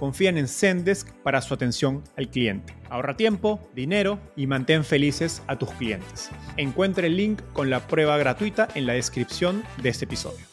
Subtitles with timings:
[0.00, 2.74] confían en Zendesk para su atención al cliente.
[2.88, 6.30] Ahorra tiempo, dinero y mantén felices a tus clientes.
[6.56, 10.49] Encuentre el link con la prueba gratuita en la descripción de este episodio.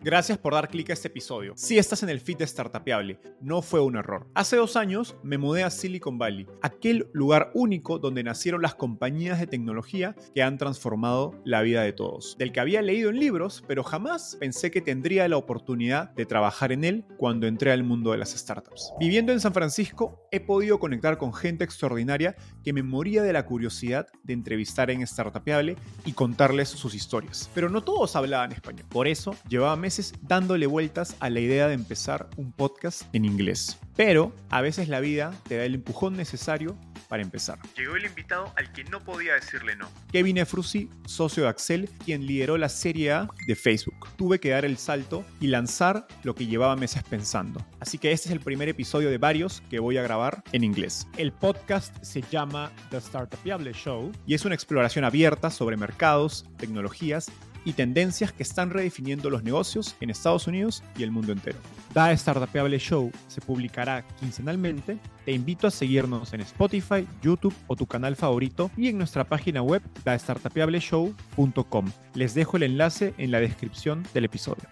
[0.00, 1.54] Gracias por dar clic a este episodio.
[1.56, 4.28] Si estás en el feed de Startupiable, no fue un error.
[4.32, 9.40] Hace dos años me mudé a Silicon Valley, aquel lugar único donde nacieron las compañías
[9.40, 12.36] de tecnología que han transformado la vida de todos.
[12.38, 16.70] Del que había leído en libros, pero jamás pensé que tendría la oportunidad de trabajar
[16.70, 18.92] en él cuando entré al mundo de las startups.
[19.00, 23.46] Viviendo en San Francisco, he podido conectar con gente extraordinaria que me moría de la
[23.46, 25.74] curiosidad de entrevistar en Startupiable
[26.04, 27.50] y contarles sus historias.
[27.52, 28.86] Pero no todos hablaban español.
[28.88, 29.74] Por eso llevaba
[30.22, 33.78] dándole vueltas a la idea de empezar un podcast en inglés.
[33.96, 37.58] Pero a veces la vida te da el empujón necesario para empezar.
[37.76, 39.88] Llegó el invitado al que no podía decirle no.
[40.12, 44.08] Kevin Efrusi, socio de Axel, quien lideró la serie A de Facebook.
[44.16, 47.64] Tuve que dar el salto y lanzar lo que llevaba meses pensando.
[47.80, 51.08] Así que este es el primer episodio de varios que voy a grabar en inglés.
[51.16, 57.32] El podcast se llama The Startupiable Show y es una exploración abierta sobre mercados, tecnologías
[57.68, 61.58] y tendencias que están redefiniendo los negocios en Estados Unidos y el mundo entero.
[61.92, 64.96] Da Startupeable Show se publicará quincenalmente.
[65.26, 69.60] Te invito a seguirnos en Spotify, YouTube o tu canal favorito y en nuestra página
[69.60, 71.92] web daestartupeableshow.com.
[72.14, 74.64] Les dejo el enlace en la descripción del episodio.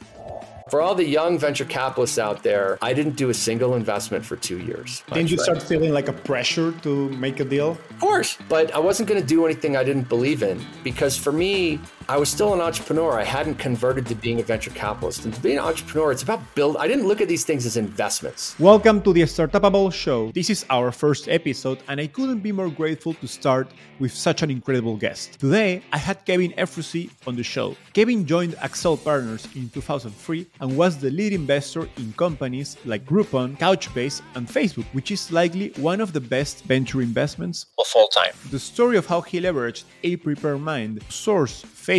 [0.69, 4.35] For all the young venture capitalists out there, I didn't do a single investment for
[4.35, 5.05] two years.
[5.13, 7.79] Didn't you start feeling like a pressure to make a deal?
[7.91, 11.31] Of course, but I wasn't going to do anything I didn't believe in because for
[11.31, 13.19] me, I was still an entrepreneur.
[13.19, 15.25] I hadn't converted to being a venture capitalist.
[15.25, 16.77] And to be an entrepreneur, it's about build.
[16.77, 18.55] I didn't look at these things as investments.
[18.61, 20.31] Welcome to the Startupeable Show.
[20.31, 24.43] This is our first episode, and I couldn't be more grateful to start with such
[24.43, 25.41] an incredible guest.
[25.41, 27.75] Today, I had Kevin Efrusy on the show.
[27.93, 33.59] Kevin joined Accel Partners in 2003 and was the lead investor in companies like Groupon,
[33.59, 38.33] Couchbase, and Facebook, which is likely one of the best venture investments of all time.
[38.53, 41.96] The story of how he leveraged a prepared mind, source Facebook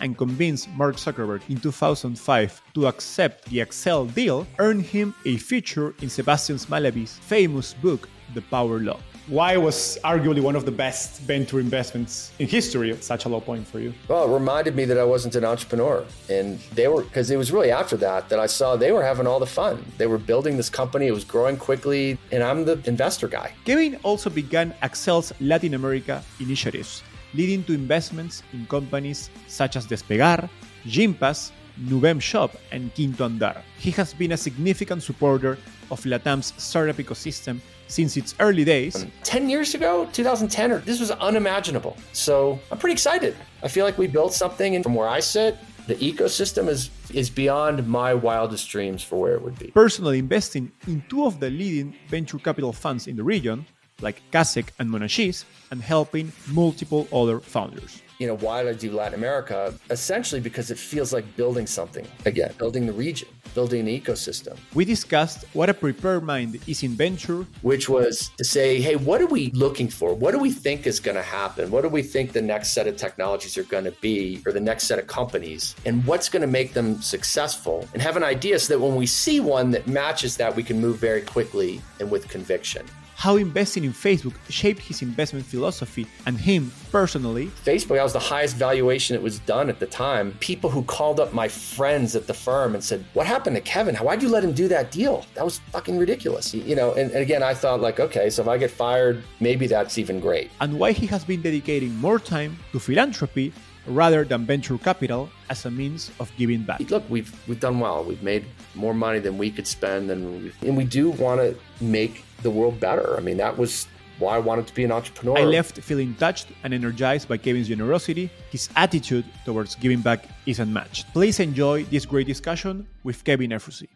[0.00, 5.94] and convinced Mark Zuckerberg in 2005 to accept the Accel deal earned him a feature
[6.00, 8.98] in Sebastian Mallaby's famous book, The Power Law.
[9.28, 13.40] Why was arguably one of the best venture investments in history at such a low
[13.40, 13.92] point for you?
[14.06, 16.04] Well, it reminded me that I wasn't an entrepreneur.
[16.30, 19.26] And they were, because it was really after that that I saw they were having
[19.26, 19.84] all the fun.
[19.98, 23.52] They were building this company, it was growing quickly, and I'm the investor guy.
[23.64, 27.02] Kevin also began Accel's Latin America initiatives
[27.34, 30.48] leading to investments in companies such as Despegar,
[30.86, 31.52] Gympass,
[31.84, 33.62] Nuvemshop, and Quinto Andar.
[33.78, 35.58] He has been a significant supporter
[35.90, 39.06] of Latam's startup ecosystem since its early days.
[39.22, 41.96] 10 years ago, 2010, this was unimaginable.
[42.12, 43.36] So I'm pretty excited.
[43.62, 45.56] I feel like we built something, and from where I sit,
[45.86, 49.68] the ecosystem is is beyond my wildest dreams for where it would be.
[49.68, 53.64] Personally investing in two of the leading venture capital funds in the region,
[54.00, 58.02] like Kaszek and Monashees, and helping multiple other founders.
[58.18, 59.74] You know, why did I do Latin America?
[59.90, 62.06] Essentially because it feels like building something.
[62.24, 64.56] Again, building the region, building an ecosystem.
[64.72, 69.20] We discussed what a prepared mind is in venture, which was to say, hey, what
[69.20, 70.14] are we looking for?
[70.14, 71.70] What do we think is going to happen?
[71.70, 74.60] What do we think the next set of technologies are going to be, or the
[74.60, 75.74] next set of companies?
[75.84, 77.86] And what's going to make them successful?
[77.92, 80.80] And have an idea so that when we see one that matches that, we can
[80.80, 86.38] move very quickly and with conviction how investing in Facebook shaped his investment philosophy and
[86.38, 87.46] him personally.
[87.64, 90.32] Facebook, that was the highest valuation it was done at the time.
[90.40, 93.96] People who called up my friends at the firm and said, What happened to Kevin?
[93.96, 95.24] Why'd you let him do that deal?
[95.34, 96.52] That was fucking ridiculous.
[96.52, 99.66] You know, and, and again, I thought, like, okay, so if I get fired, maybe
[99.66, 100.50] that's even great.
[100.60, 103.54] And why he has been dedicating more time to philanthropy
[103.86, 106.80] rather than venture capital as a means of giving back.
[106.90, 108.04] Look, we've we've done well.
[108.04, 112.25] We've made more money than we could spend, and and we do want to make
[112.42, 113.16] the world better.
[113.16, 113.86] I mean, that was
[114.18, 115.38] why I wanted to be an entrepreneur.
[115.38, 118.30] I left feeling touched and energized by Kevin's generosity.
[118.50, 121.12] His attitude towards giving back is unmatched.
[121.12, 123.88] Please enjoy this great discussion with Kevin Efrusy.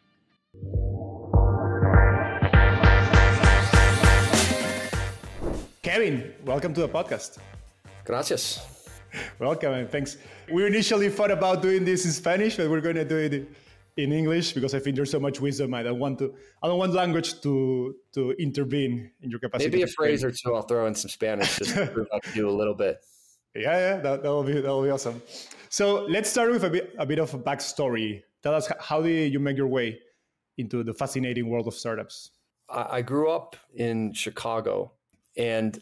[5.83, 7.39] Kevin, welcome to the podcast.
[8.05, 8.89] Gracias.
[9.39, 10.19] Welcome and thanks.
[10.53, 13.49] We initially thought about doing this in Spanish, but we're going to do it
[13.97, 15.75] in English because I think there's so much wisdom.
[15.75, 16.35] I don't want to.
[16.63, 19.71] I don't want language to to intervene in your capacity.
[19.71, 20.55] Maybe a phrase or two.
[20.55, 22.99] I'll throw in some Spanish just to prove I can do a little bit.
[23.55, 25.23] Yeah, yeah, that, that will be that will be awesome.
[25.69, 28.23] So let's start with a bit a bit of a backstory.
[28.43, 29.99] Tell us how did you make your way
[30.57, 32.31] into the fascinating world of startups?
[32.69, 34.93] I, I grew up in Chicago,
[35.37, 35.79] and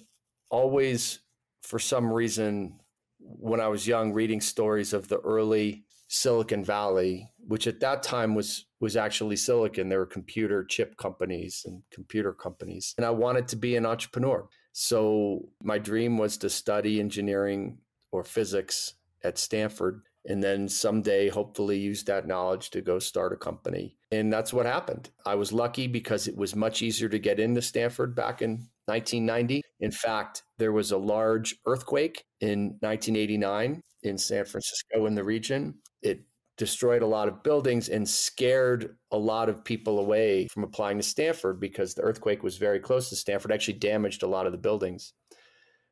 [0.51, 1.21] always,
[1.63, 2.81] for some reason,
[3.19, 8.35] when I was young, reading stories of the early Silicon Valley, which at that time
[8.35, 9.89] was was actually Silicon.
[9.89, 14.49] There were computer chip companies and computer companies, and I wanted to be an entrepreneur.
[14.73, 17.79] So my dream was to study engineering
[18.11, 23.37] or physics at Stanford, and then someday hopefully use that knowledge to go start a
[23.37, 23.97] company.
[24.11, 25.11] And that's what happened.
[25.27, 29.63] I was lucky because it was much easier to get into Stanford back in 1990.
[29.81, 35.75] In fact, there was a large earthquake in 1989 in San Francisco in the region
[36.03, 36.23] it
[36.57, 41.03] destroyed a lot of buildings and scared a lot of people away from applying to
[41.03, 44.59] Stanford because the earthquake was very close to Stanford, actually damaged a lot of the
[44.59, 45.15] buildings.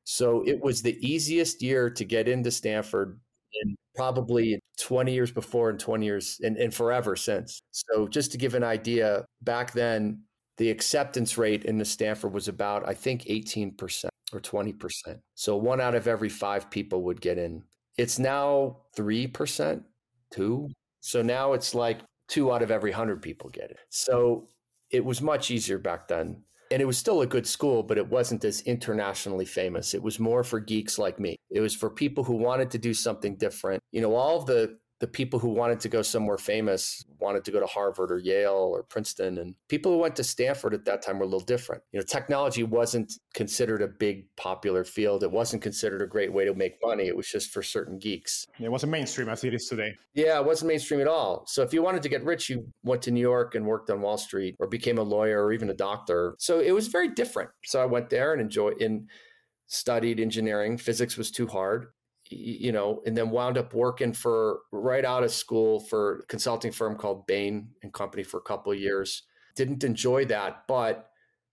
[0.04, 3.18] So it was the easiest year to get into Stanford
[3.62, 7.60] in probably 20 years before and 20 years and, and forever since.
[7.70, 10.22] So just to give an idea, back then
[10.58, 15.18] the acceptance rate in the Stanford was about, I think, 18% or 20%.
[15.34, 17.62] So one out of every five people would get in.
[17.96, 19.82] It's now 3%
[20.36, 20.68] two.
[21.00, 23.78] So now it's like two out of every hundred people get it.
[23.90, 24.48] So
[24.90, 26.42] it was much easier back then.
[26.72, 29.94] And it was still a good school, but it wasn't as internationally famous.
[29.94, 31.36] It was more for geeks like me.
[31.48, 33.80] It was for people who wanted to do something different.
[33.92, 37.60] You know, all the the people who wanted to go somewhere famous wanted to go
[37.60, 39.38] to Harvard or Yale or Princeton.
[39.38, 41.82] And people who went to Stanford at that time were a little different.
[41.92, 45.22] You know, technology wasn't considered a big popular field.
[45.22, 47.08] It wasn't considered a great way to make money.
[47.08, 48.46] It was just for certain geeks.
[48.58, 49.94] It wasn't mainstream as it is today.
[50.14, 51.44] Yeah, it wasn't mainstream at all.
[51.46, 54.00] So if you wanted to get rich, you went to New York and worked on
[54.00, 56.36] Wall Street or became a lawyer or even a doctor.
[56.38, 57.50] So it was very different.
[57.64, 59.10] So I went there and enjoyed and
[59.66, 60.78] studied engineering.
[60.78, 61.88] Physics was too hard
[62.30, 66.72] you know, and then wound up working for right out of school for a consulting
[66.72, 69.22] firm called Bain and Company for a couple years.
[69.54, 71.10] Didn't enjoy that, but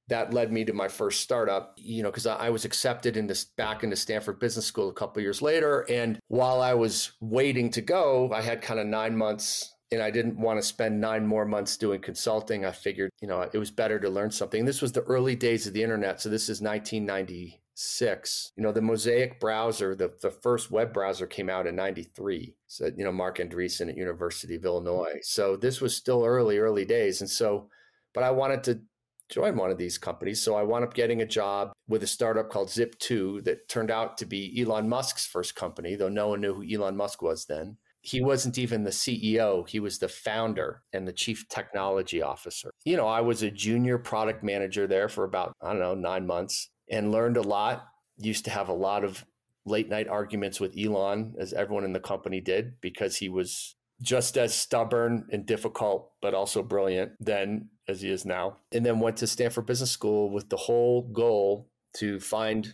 [0.09, 3.83] that led me to my first startup, you know, because I was accepted into back
[3.83, 5.85] into Stanford Business School a couple years later.
[5.89, 10.11] And while I was waiting to go, I had kind of nine months and I
[10.11, 12.65] didn't want to spend nine more months doing consulting.
[12.65, 14.65] I figured, you know, it was better to learn something.
[14.65, 16.19] This was the early days of the internet.
[16.19, 18.51] So this is 1990 six.
[18.55, 22.55] You know, the Mosaic browser, the, the first web browser came out in 93.
[22.67, 25.19] So, you know, Marc Andreessen at University of Illinois.
[25.21, 27.21] So this was still early, early days.
[27.21, 27.69] And so,
[28.13, 28.81] but I wanted to
[29.29, 30.41] join one of these companies.
[30.41, 34.17] So I wound up getting a job with a startup called Zip2 that turned out
[34.17, 37.77] to be Elon Musk's first company, though no one knew who Elon Musk was then.
[38.01, 42.69] He wasn't even the CEO, he was the founder and the chief technology officer.
[42.83, 46.27] You know, I was a junior product manager there for about, I don't know, nine
[46.27, 47.87] months and learned a lot.
[48.17, 49.25] Used to have a lot of
[49.65, 54.37] late night arguments with Elon, as everyone in the company did, because he was just
[54.37, 58.57] as stubborn and difficult, but also brilliant then as he is now.
[58.71, 62.73] And then went to Stanford Business School with the whole goal to find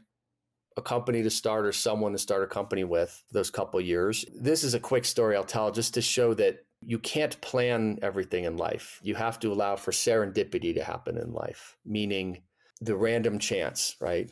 [0.78, 4.26] a company to start or someone to start a company with those couple years.
[4.34, 8.46] This is a quick story I'll tell just to show that you can't plan everything
[8.46, 9.00] in life.
[9.04, 12.44] You have to allow for serendipity to happen in life, meaning
[12.82, 14.30] the random chance, right?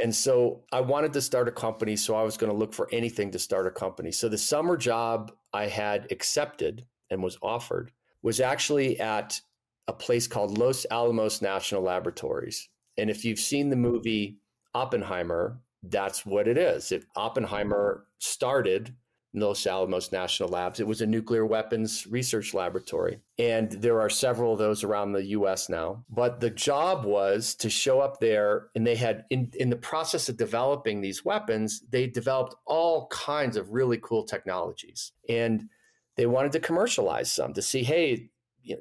[0.00, 1.96] And so I wanted to start a company.
[1.96, 4.12] So I was going to look for anything to start a company.
[4.12, 7.90] So the summer job I had accepted and was offered
[8.22, 9.40] was actually at
[9.88, 12.68] a place called Los Alamos National Laboratories.
[12.96, 14.38] And if you've seen the movie
[14.74, 16.92] Oppenheimer, that's what it is.
[16.92, 18.94] If Oppenheimer started
[19.34, 20.80] Los Alamos National Labs.
[20.80, 23.20] It was a nuclear weapons research laboratory.
[23.38, 26.04] And there are several of those around the US now.
[26.08, 30.28] But the job was to show up there, and they had, in, in the process
[30.28, 35.12] of developing these weapons, they developed all kinds of really cool technologies.
[35.28, 35.68] And
[36.16, 38.30] they wanted to commercialize some to see, hey,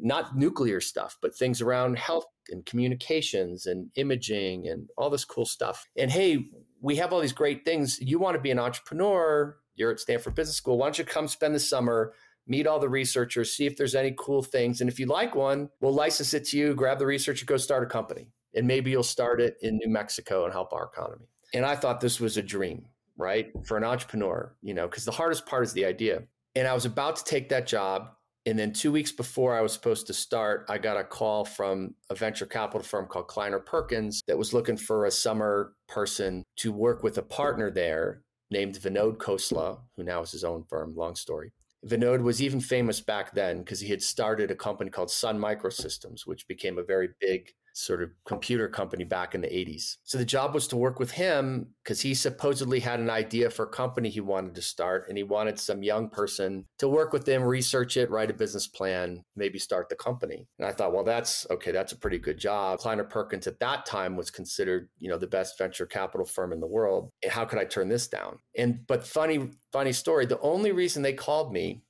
[0.02, 5.46] not nuclear stuff, but things around health and communications and imaging and all this cool
[5.46, 5.86] stuff.
[5.96, 6.46] And hey,
[6.82, 8.00] we have all these great things.
[8.02, 10.78] You want to be an entrepreneur, you're at Stanford Business School.
[10.78, 12.14] Why don't you come spend the summer,
[12.48, 14.82] meet all the researchers, see if there's any cool things.
[14.82, 17.84] And if you like one, we'll license it to you, grab the researcher, go start
[17.84, 18.28] a company.
[18.56, 21.28] And maybe you'll start it in New Mexico and help our economy.
[21.54, 22.86] And I thought this was a dream,
[23.18, 23.52] right?
[23.66, 26.24] For an entrepreneur, you know, because the hardest part is the idea.
[26.56, 28.10] And I was about to take that job.
[28.46, 31.96] And then two weeks before I was supposed to start, I got a call from
[32.10, 36.72] a venture capital firm called Kleiner Perkins that was looking for a summer person to
[36.72, 41.16] work with a partner there named Vinod Khosla, who now has his own firm, long
[41.16, 41.52] story.
[41.86, 46.26] Vinod was even famous back then because he had started a company called Sun Microsystems,
[46.26, 49.98] which became a very big sort of computer company back in the 80s.
[50.04, 53.66] So the job was to work with him because he supposedly had an idea for
[53.66, 57.28] a company he wanted to start and he wanted some young person to work with
[57.28, 60.48] him, research it, write a business plan, maybe start the company.
[60.58, 62.80] And I thought, well, that's okay, that's a pretty good job.
[62.80, 66.60] Kleiner Perkins at that time was considered, you know, the best venture capital firm in
[66.60, 67.12] the world.
[67.30, 68.40] How could I turn this down?
[68.58, 71.84] And but funny, funny story, the only reason they called me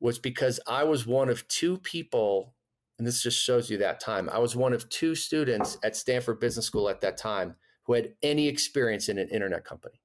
[0.00, 2.54] was because I was one of two people
[2.98, 4.28] and this just shows you that time.
[4.28, 8.12] I was one of two students at Stanford Business School at that time who had
[8.22, 10.00] any experience in an internet company.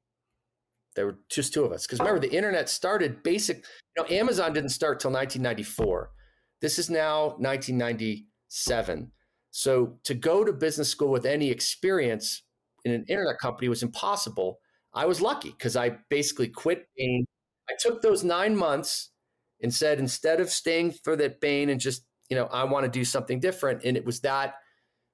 [0.95, 1.85] There were just two of us.
[1.85, 3.65] Because remember, the internet started basic,
[3.97, 6.11] you know, Amazon didn't start till 1994.
[6.61, 9.11] This is now 1997.
[9.49, 12.43] So to go to business school with any experience
[12.85, 14.59] in an internet company was impossible.
[14.93, 17.25] I was lucky because I basically quit Bain.
[17.69, 19.09] I took those nine months
[19.61, 22.89] and said, instead of staying for that Bain and just you know, I want to
[22.89, 23.83] do something different.
[23.83, 24.55] And it was that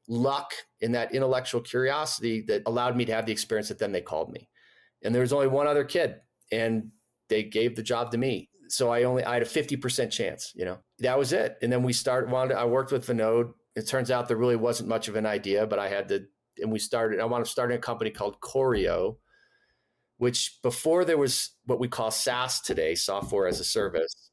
[0.07, 3.99] luck and that intellectual curiosity that allowed me to have the experience that then they
[3.99, 4.47] called me.
[5.03, 6.15] And there was only one other kid
[6.49, 6.91] and
[7.27, 8.49] they gave the job to me.
[8.69, 10.77] So I only I had a 50% chance, you know.
[10.99, 11.57] That was it.
[11.61, 13.51] And then we started wanted I worked with Vinod.
[13.75, 16.25] It turns out there really wasn't much of an idea, but I had to
[16.61, 19.17] and we started I wound up starting a company called Corio,
[20.19, 24.29] which before there was what we call SaaS today, software as a service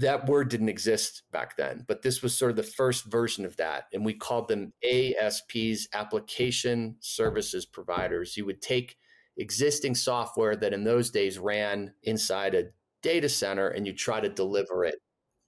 [0.00, 3.56] that word didn't exist back then, but this was sort of the first version of
[3.58, 3.84] that.
[3.92, 8.36] And we called them ASPs, application services providers.
[8.36, 8.96] You would take
[9.36, 12.64] existing software that in those days ran inside a
[13.02, 14.96] data center and you try to deliver it.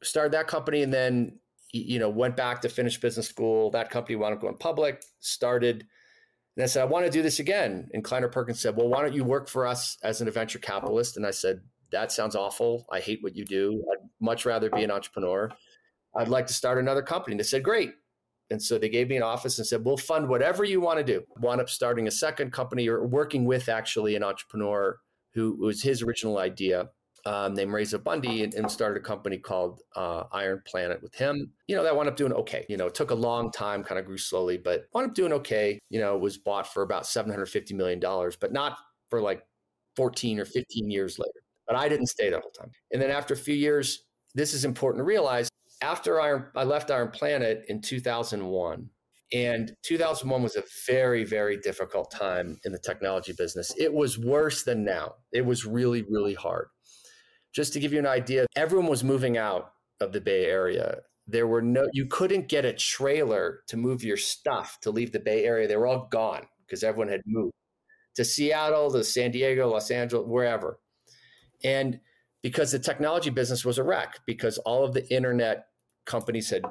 [0.02, 1.38] Started that company and then
[1.72, 3.70] you know went back to finish business school.
[3.70, 5.86] That company wound up going public, started
[6.56, 7.88] and I said, I want to do this again.
[7.94, 11.16] And Kleiner Perkins said, Well, why don't you work for us as an venture capitalist?
[11.16, 12.86] And I said, that sounds awful.
[12.90, 13.84] I hate what you do.
[13.92, 15.50] I'd much rather be an entrepreneur.
[16.16, 17.36] I'd like to start another company.
[17.36, 17.92] They said, great.
[18.50, 21.04] And so they gave me an office and said, we'll fund whatever you want to
[21.04, 21.22] do.
[21.40, 24.98] Wound up starting a second company or working with actually an entrepreneur
[25.32, 26.90] who was his original idea
[27.24, 31.52] um, named Reza Bundy and, and, started a company called uh, Iron Planet with him.
[31.68, 32.66] You know, that wound up doing okay.
[32.68, 35.32] You know, it took a long time, kind of grew slowly, but wound up doing
[35.34, 35.78] okay.
[35.88, 38.00] You know, it was bought for about $750 million,
[38.40, 38.76] but not
[39.08, 39.46] for like
[39.96, 41.30] 14 or 15 years later.
[41.66, 42.70] But I didn't stay the whole time.
[42.92, 45.48] And then after a few years, this is important to realize.
[45.80, 48.88] After Iron, I left Iron Planet in 2001,
[49.32, 53.74] and 2001 was a very, very difficult time in the technology business.
[53.78, 55.14] It was worse than now.
[55.32, 56.68] It was really, really hard.
[57.52, 60.98] Just to give you an idea, everyone was moving out of the Bay Area.
[61.26, 65.20] There were no, you couldn't get a trailer to move your stuff to leave the
[65.20, 65.68] Bay Area.
[65.68, 67.52] They were all gone because everyone had moved
[68.14, 70.78] to Seattle, to San Diego, Los Angeles, wherever.
[71.64, 72.00] And
[72.42, 75.66] because the technology business was a wreck, because all of the internet
[76.06, 76.62] companies had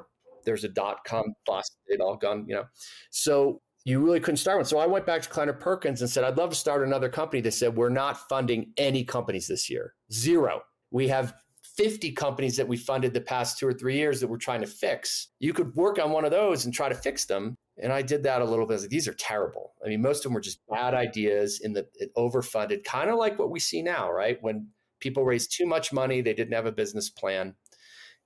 [0.44, 2.64] there's a dot com bust, it all gone, you know.
[3.10, 4.64] So you really couldn't start one.
[4.64, 7.40] So I went back to Kleiner Perkins and said, I'd love to start another company
[7.42, 9.94] that said, We're not funding any companies this year.
[10.12, 10.62] Zero.
[10.90, 11.34] We have
[11.76, 14.66] 50 companies that we funded the past two or three years that we're trying to
[14.66, 15.28] fix.
[15.40, 17.56] You could work on one of those and try to fix them.
[17.82, 18.80] And I did that a little bit.
[18.80, 19.72] Like, These are terrible.
[19.84, 21.86] I mean, most of them were just bad ideas in the
[22.16, 24.38] overfunded, kind of like what we see now, right?
[24.42, 24.68] When
[25.02, 26.22] people raised too much money.
[26.22, 27.54] They didn't have a business plan.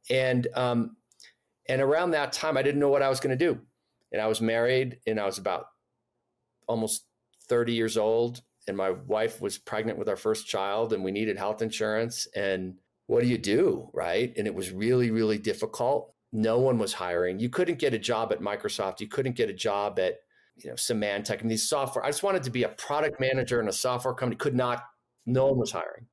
[0.08, 0.96] And, um,
[1.68, 3.60] and around that time, I didn't know what I was going to do.
[4.12, 5.66] And I was married and I was about
[6.68, 7.04] almost
[7.48, 8.42] 30 years old.
[8.68, 12.28] And my wife was pregnant with our first child and we needed health insurance.
[12.34, 12.74] And
[13.06, 13.90] what do you do?
[13.92, 14.32] Right.
[14.36, 16.12] And it was really, really difficult.
[16.32, 17.38] No one was hiring.
[17.38, 19.00] You couldn't get a job at Microsoft.
[19.00, 20.16] You couldn't get a job at,
[20.56, 22.04] you know, Symantec and these software.
[22.04, 24.36] I just wanted to be a product manager in a software company.
[24.36, 24.82] Could not,
[25.24, 26.06] no one was hiring.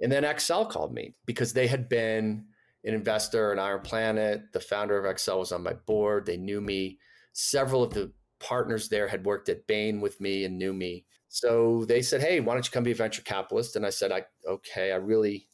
[0.00, 2.44] And then Accel called me because they had been
[2.84, 4.52] an investor in Iron Planet.
[4.52, 6.26] The founder of Accel was on my board.
[6.26, 6.98] They knew me.
[7.32, 11.04] Several of the partners there had worked at Bain with me and knew me.
[11.28, 13.76] So they said, Hey, why don't you come be a venture capitalist?
[13.76, 15.46] And I said, I okay, I really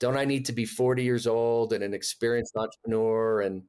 [0.00, 3.42] don't I need to be 40 years old and an experienced entrepreneur?
[3.42, 3.64] And, and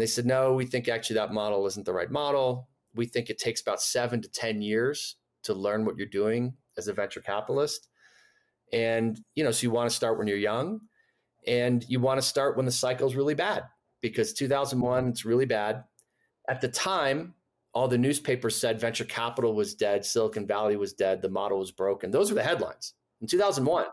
[0.00, 2.68] they said, No, we think actually that model isn't the right model.
[2.94, 6.88] We think it takes about seven to 10 years to learn what you're doing as
[6.88, 7.88] a venture capitalist
[8.72, 10.80] And, you know, so you want to start when you're young
[11.46, 13.64] and you want to start when the cycle's really bad
[14.00, 15.84] because 2001, it's really bad.
[16.48, 17.34] At the time,
[17.72, 21.70] all the newspapers said venture capital was dead, Silicon Valley was dead, the model was
[21.70, 22.10] broken.
[22.10, 22.94] Those were the headlines.
[23.20, 23.86] In 2001,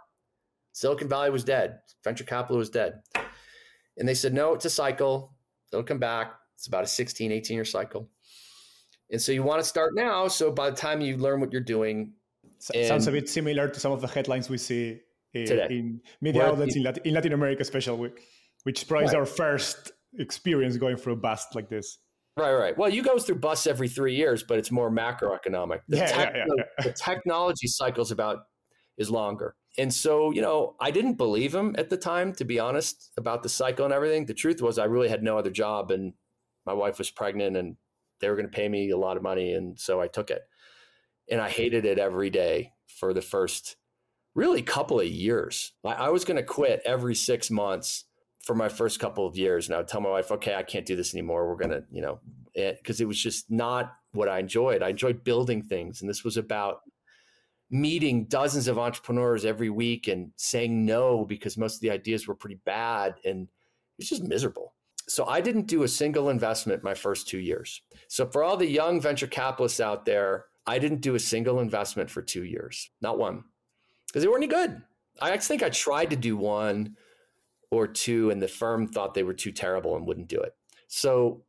[0.71, 3.01] Silicon Valley was dead, venture capital was dead.
[3.97, 5.33] And they said, no, it's a cycle.
[5.71, 6.33] It'll come back.
[6.55, 8.09] It's about a 16, 18 year cycle.
[9.11, 10.27] And so you want to start now.
[10.27, 12.13] So by the time you learn what you're doing,
[12.87, 14.99] sounds a bit similar to some of the headlines we see
[15.33, 18.11] in, in media outlets in, Latin, in Latin America, especially,
[18.63, 19.11] which probably right.
[19.11, 21.99] is our first experience going through a bust like this.
[22.37, 22.77] Right, right.
[22.77, 25.81] Well, you go through busts every three years, but it's more macroeconomic.
[25.87, 28.39] The, yeah, yeah, yeah, the technology cycle's about
[28.97, 29.55] is longer.
[29.77, 33.43] And so, you know, I didn't believe him at the time, to be honest, about
[33.43, 34.25] the cycle and everything.
[34.25, 36.13] The truth was, I really had no other job, and
[36.65, 37.75] my wife was pregnant, and
[38.19, 40.41] they were going to pay me a lot of money, and so I took it.
[41.29, 43.77] And I hated it every day for the first
[44.35, 45.73] really couple of years.
[45.85, 48.05] I, I was going to quit every six months
[48.43, 49.67] for my first couple of years.
[49.67, 51.47] And I would tell my wife, okay, I can't do this anymore.
[51.47, 52.19] We're going to, you know,
[52.55, 54.83] eh, because it, it was just not what I enjoyed.
[54.83, 56.01] I enjoyed building things.
[56.01, 56.81] And this was about
[57.71, 62.35] meeting dozens of entrepreneurs every week and saying no because most of the ideas were
[62.35, 63.15] pretty bad.
[63.23, 63.47] And
[63.97, 64.73] it's just miserable.
[65.07, 67.81] So I didn't do a single investment my first two years.
[68.07, 72.09] So for all the young venture capitalists out there, I didn't do a single investment
[72.09, 73.43] for two years, not one,
[74.07, 74.81] because they weren't any good.
[75.21, 76.95] I actually think I tried to do one
[77.71, 80.55] or two, and the firm thought they were too terrible and wouldn't do it.
[80.87, 81.43] So,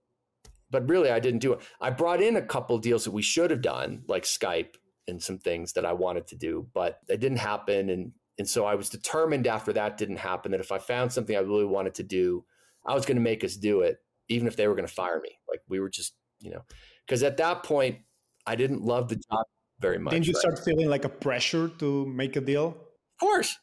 [0.70, 1.60] but really, I didn't do it.
[1.80, 4.74] I brought in a couple deals that we should have done, like Skype
[5.06, 7.90] and some things that I wanted to do, but it didn't happen.
[7.90, 11.36] And and so I was determined after that didn't happen that if I found something
[11.36, 12.44] I really wanted to do,
[12.84, 15.20] I was going to make us do it, even if they were going to fire
[15.20, 15.38] me.
[15.48, 16.62] Like we were just, you know,
[17.06, 17.98] because at that point
[18.46, 19.44] I didn't love the job
[19.80, 20.12] very much.
[20.12, 22.68] Didn't you start feeling like a pressure to make a deal?
[22.68, 23.58] Of course.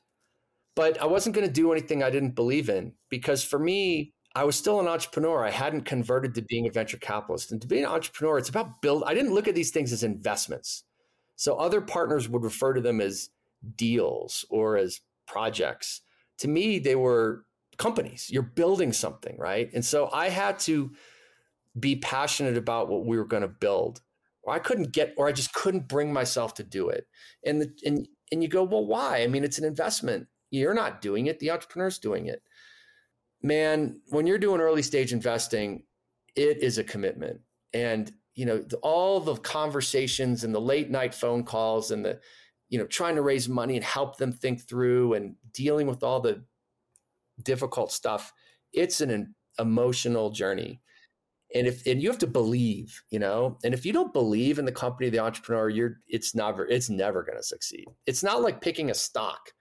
[0.76, 4.46] But I wasn't going to do anything I didn't believe in because for me, I
[4.46, 5.44] was still an entrepreneur.
[5.44, 7.52] I hadn't converted to being a venture capitalist.
[7.52, 9.04] And to be an entrepreneur, it's about build.
[9.06, 10.84] I didn't look at these things as investments.
[11.36, 13.30] So other partners would refer to them as
[13.76, 16.02] deals or as projects.
[16.40, 17.46] To me, they were
[17.78, 18.30] companies.
[18.30, 19.70] You're building something, right?
[19.74, 20.92] And so I had to
[21.78, 24.02] be passionate about what we were going to build.
[24.44, 27.06] Or I couldn't get, or I just couldn't bring myself to do it.
[27.46, 29.22] And the, and and you go, well, why?
[29.22, 30.28] I mean, it's an investment.
[30.50, 31.40] You're not doing it.
[31.40, 32.42] The entrepreneur's doing it.
[33.44, 35.84] Man, when you're doing early stage investing,
[36.36, 37.42] it is a commitment.
[37.74, 42.20] And, you know, the, all the conversations and the late night phone calls and the,
[42.70, 46.22] you know, trying to raise money and help them think through and dealing with all
[46.22, 46.44] the
[47.44, 48.32] difficult stuff,
[48.72, 50.82] it's an emotional journey.
[51.54, 54.66] And if and you have to believe, you know, and if you don't believe in
[54.66, 57.86] the company, the entrepreneur, you're it's never it's never going to succeed.
[58.06, 59.52] It's not like picking a stock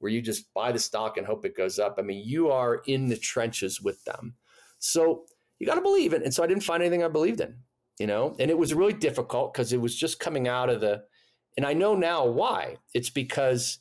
[0.00, 1.96] where you just buy the stock and hope it goes up.
[1.98, 4.34] I mean, you are in the trenches with them.
[4.78, 5.24] So
[5.58, 6.22] you got to believe it.
[6.22, 7.54] And so I didn't find anything I believed in,
[7.98, 11.02] you know, and it was really difficult because it was just coming out of the,
[11.56, 12.76] and I know now why.
[12.94, 13.78] It's because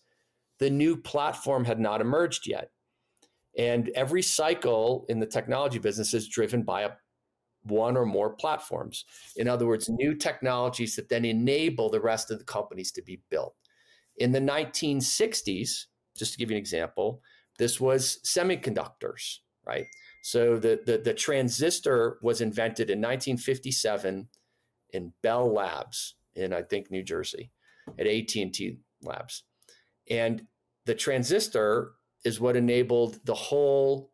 [0.60, 2.72] the new platform had not emerged yet.
[3.58, 6.92] And every cycle in the technology business is driven by a
[7.64, 9.06] one or more platforms.
[9.36, 13.22] In other words, new technologies that then enable the rest of the companies to be
[13.30, 13.56] built.
[14.18, 15.86] In the 1960s,
[16.18, 17.22] just to give you an example,
[17.58, 19.86] this was semiconductors, right?
[20.22, 24.28] So the, the, the transistor was invented in 1957
[24.92, 27.52] in Bell Labs in I think New Jersey
[27.98, 29.44] at AT&T Labs.
[30.10, 30.48] And
[30.86, 31.94] the transistor
[32.26, 34.12] is what enabled the whole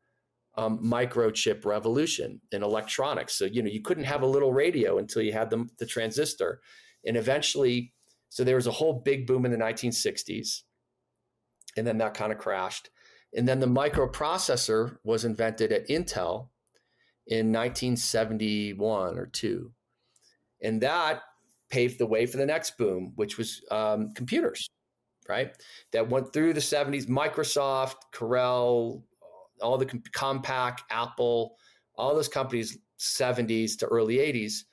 [0.57, 3.35] um, microchip revolution in electronics.
[3.35, 6.61] So, you know, you couldn't have a little radio until you had the, the transistor.
[7.05, 7.93] And eventually,
[8.29, 10.61] so there was a whole big boom in the 1960s
[11.75, 12.89] and then that kind of crashed.
[13.35, 16.49] And then the microprocessor was invented at Intel
[17.27, 19.71] in 1971 or two.
[20.61, 21.21] And that
[21.69, 24.69] paved the way for the next boom, which was um, computers,
[25.27, 25.51] right?
[25.91, 27.07] That went through the 70s.
[27.07, 29.03] Microsoft, Corel,
[29.61, 31.55] all the Compaq, Apple,
[31.97, 34.63] all those companies, 70s to early 80s,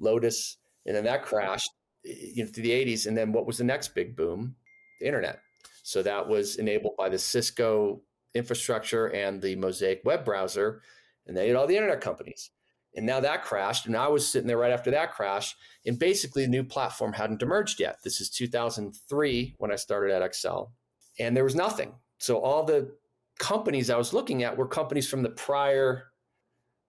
[0.00, 1.70] Lotus, and then that crashed
[2.04, 3.06] you know, through the 80s.
[3.06, 4.56] And then what was the next big boom?
[5.00, 5.40] The internet.
[5.82, 8.02] So that was enabled by the Cisco
[8.34, 10.82] infrastructure and the Mosaic web browser.
[11.26, 12.50] And they had all the internet companies.
[12.94, 13.86] And now that crashed.
[13.86, 15.56] And I was sitting there right after that crash.
[15.86, 17.98] And basically, the new platform hadn't emerged yet.
[18.04, 20.70] This is 2003 when I started at Accel,
[21.18, 21.94] And there was nothing.
[22.18, 22.94] So all the
[23.42, 26.04] companies I was looking at were companies from the prior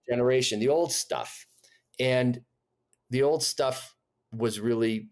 [0.08, 1.46] generation, the old stuff.
[1.98, 2.40] And
[3.10, 3.96] the old stuff
[4.32, 5.10] was really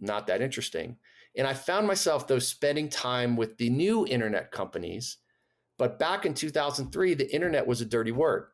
[0.00, 0.96] not that interesting.
[1.36, 5.18] And I found myself, though, spending time with the new internet companies.
[5.78, 8.48] But back in 2003, the internet was a dirty word.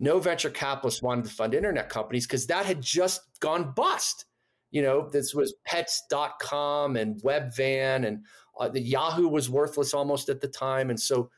[0.00, 4.24] No venture capitalists wanted to fund internet companies because that had just gone bust.
[4.72, 8.24] You know, this was pets.com and Webvan, and
[8.58, 10.90] uh, the Yahoo was worthless almost at the time.
[10.90, 11.30] And so,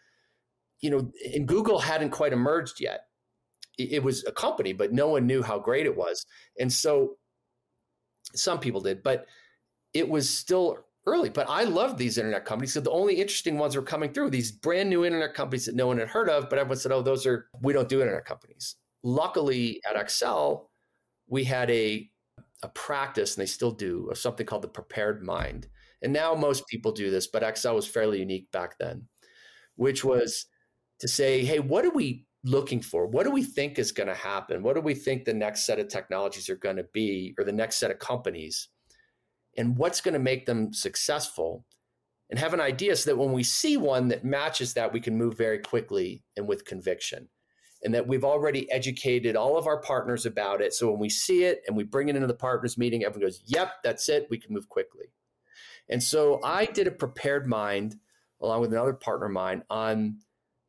[0.80, 3.02] you know, and Google hadn't quite emerged yet.
[3.78, 6.24] It, it was a company, but no one knew how great it was.
[6.58, 7.16] And so,
[8.34, 9.26] some people did, but
[9.94, 11.30] it was still early.
[11.30, 12.74] But I loved these internet companies.
[12.74, 15.86] So the only interesting ones were coming through these brand new internet companies that no
[15.86, 18.76] one had heard of, but everyone said, oh, those are, we don't do internet companies.
[19.02, 20.66] Luckily at Accel,
[21.26, 22.10] we had a,
[22.62, 25.68] a practice, and they still do, of something called the prepared mind.
[26.02, 29.08] And now most people do this, but Accel was fairly unique back then,
[29.76, 30.46] which was
[31.00, 33.06] to say, hey, what are we looking for?
[33.06, 34.62] What do we think is going to happen?
[34.62, 37.52] What do we think the next set of technologies are going to be, or the
[37.52, 38.68] next set of companies?
[39.58, 41.66] and what's going to make them successful
[42.30, 45.16] and have an idea so that when we see one that matches that, we can
[45.16, 47.28] move very quickly and with conviction.
[47.82, 50.72] And that we've already educated all of our partners about it.
[50.74, 53.42] So when we see it and we bring it into the partners meeting, everyone goes,
[53.46, 54.26] Yep, that's it.
[54.30, 55.06] We can move quickly.
[55.88, 57.96] And so I did a prepared mind
[58.40, 60.18] along with another partner of mine on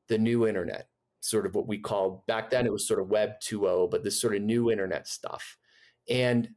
[0.10, 0.88] the new internet,
[1.22, 4.20] sort of what we called back then, it was sort of Web 2.0, but this
[4.20, 5.58] sort of new internet stuff.
[6.10, 6.50] And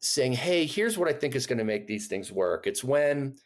[0.00, 2.66] saying, hey, here's what I think is going to make these things work.
[2.66, 3.36] It's when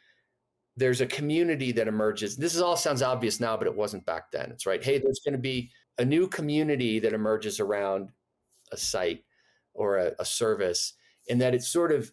[0.77, 2.37] there's a community that emerges.
[2.37, 4.51] This is all sounds obvious now, but it wasn't back then.
[4.51, 4.83] It's right.
[4.83, 8.11] Hey, there's going to be a new community that emerges around
[8.73, 9.25] a site
[9.73, 10.95] or a, a service,
[11.29, 12.11] and that it sort of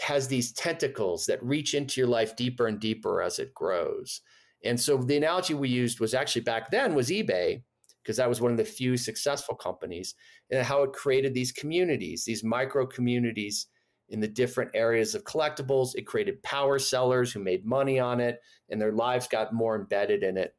[0.00, 4.20] has these tentacles that reach into your life deeper and deeper as it grows.
[4.64, 7.62] And so the analogy we used was actually back then was eBay
[8.02, 10.14] because that was one of the few successful companies,
[10.50, 13.66] and how it created these communities, these micro communities
[14.10, 15.94] in the different areas of collectibles.
[15.94, 20.22] It created power sellers who made money on it, and their lives got more embedded
[20.22, 20.54] in it.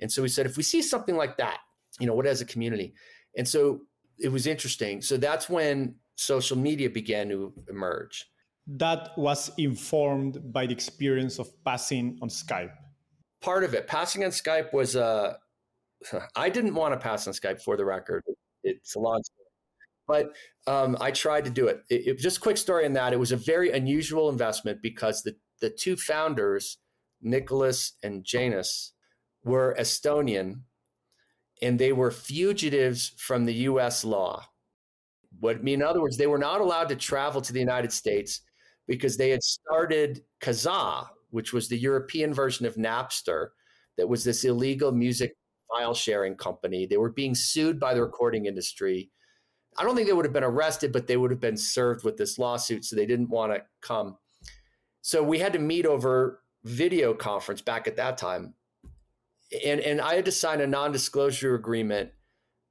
[0.00, 1.58] And so we said, if we see something like that,
[2.00, 2.94] you know, what as a community?
[3.36, 3.82] And so
[4.18, 5.00] it was interesting.
[5.00, 8.26] So that's when social media began to emerge.
[8.66, 12.72] That was informed by the experience of passing on Skype.
[13.44, 15.34] Part of it, passing on Skype was uh,
[16.36, 18.24] I didn't want to pass on Skype for the record.
[18.62, 19.44] It's a long story.
[20.06, 20.32] But
[20.66, 21.82] um, I tried to do it.
[21.90, 22.06] it.
[22.06, 22.18] it.
[22.18, 23.12] Just quick story on that.
[23.12, 26.78] It was a very unusual investment because the, the two founders,
[27.24, 28.92] Niklas and Janus,
[29.44, 30.60] were Estonian
[31.62, 34.44] and they were fugitives from the US law.
[35.40, 37.92] What I mean, in other words, they were not allowed to travel to the United
[37.92, 38.40] States
[38.86, 43.48] because they had started Kazaa, which was the European version of Napster,
[43.96, 45.34] that was this illegal music
[45.68, 46.86] file sharing company.
[46.86, 49.10] They were being sued by the recording industry.
[49.76, 52.16] I don't think they would have been arrested, but they would have been served with
[52.16, 52.84] this lawsuit.
[52.84, 54.16] So they didn't want to come.
[55.00, 58.54] So we had to meet over video conference back at that time.
[59.64, 62.10] And, and I had to sign a non disclosure agreement,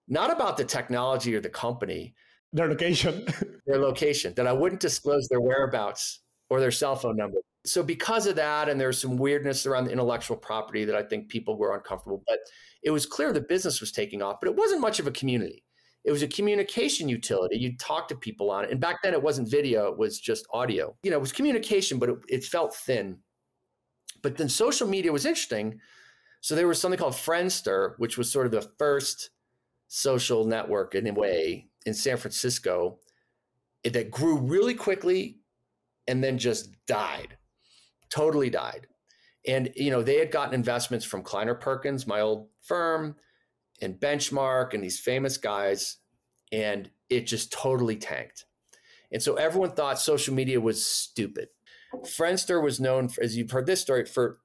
[0.07, 2.15] not about the technology or the company,
[2.53, 3.25] their location,
[3.67, 7.39] their location, that I wouldn't disclose their whereabouts or their cell phone number.
[7.65, 11.29] So because of that, and there's some weirdness around the intellectual property that I think
[11.29, 12.39] people were uncomfortable, but
[12.83, 15.63] it was clear the business was taking off, but it wasn't much of a community.
[16.03, 17.57] It was a communication utility.
[17.57, 18.71] You'd talk to people on it.
[18.71, 20.93] And back then it wasn't video, it was just audio.
[21.03, 23.19] You know, it was communication, but it, it felt thin.
[24.21, 25.79] But then social media was interesting.
[26.41, 29.29] So there was something called Friendster, which was sort of the first
[29.87, 32.99] social network in a way in San Francisco
[33.85, 35.39] that grew really quickly
[36.07, 37.37] and then just died
[38.13, 38.87] totally died.
[39.47, 43.15] And you know, they had gotten investments from Kleiner Perkins, my old firm,
[43.81, 45.97] and Benchmark, and these famous guys,
[46.51, 48.45] and it just totally tanked.
[49.11, 51.49] And so everyone thought social media was stupid.
[52.05, 54.39] Friendster was known, for, as you've heard this story, for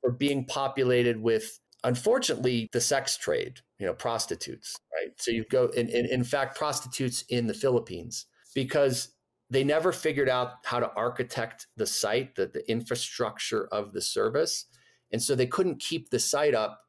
[0.00, 3.60] for being populated with, unfortunately, the sex trade.
[3.78, 5.12] You know, prostitutes, right?
[5.16, 9.13] So you go, and, and in fact, prostitutes in the Philippines because
[9.50, 14.66] they never figured out how to architect the site, the, the infrastructure of the service.
[15.12, 16.80] And so they couldn't keep the site up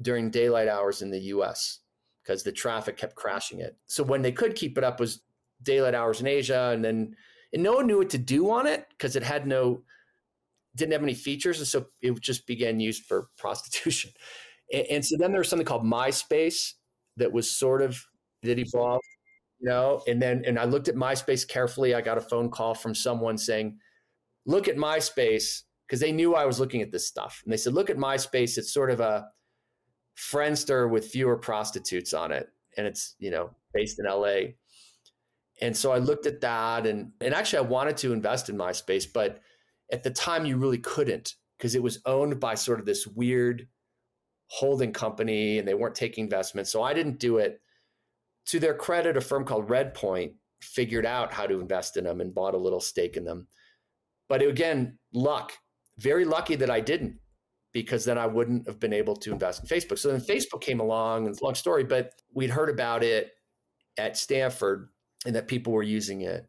[0.00, 1.80] during daylight hours in the US
[2.22, 3.76] because the traffic kept crashing it.
[3.86, 5.22] So when they could keep it up was
[5.62, 6.70] daylight hours in Asia.
[6.72, 7.16] And then
[7.52, 9.82] and no one knew what to do on it because it had no
[10.74, 11.58] didn't have any features.
[11.58, 14.10] And so it just began used for prostitution.
[14.72, 16.74] And, and so then there was something called MySpace
[17.16, 18.02] that was sort of
[18.42, 19.04] that evolved
[19.58, 22.74] you know and then and i looked at myspace carefully i got a phone call
[22.74, 23.78] from someone saying
[24.44, 27.72] look at myspace because they knew i was looking at this stuff and they said
[27.72, 29.26] look at myspace it's sort of a
[30.16, 34.36] friendster with fewer prostitutes on it and it's you know based in la
[35.62, 39.06] and so i looked at that and and actually i wanted to invest in myspace
[39.10, 39.40] but
[39.92, 43.68] At the time, you really couldn't because it was owned by sort of this weird
[44.48, 46.70] holding company and they weren't taking investments.
[46.72, 47.60] So I didn't do it.
[48.46, 52.34] To their credit, a firm called Redpoint figured out how to invest in them and
[52.34, 53.48] bought a little stake in them.
[54.28, 55.52] But again, luck.
[55.98, 57.18] Very lucky that I didn't
[57.72, 59.98] because then I wouldn't have been able to invest in Facebook.
[59.98, 63.32] So then Facebook came along, and it's a long story, but we'd heard about it
[63.98, 64.88] at Stanford
[65.24, 66.46] and that people were using it.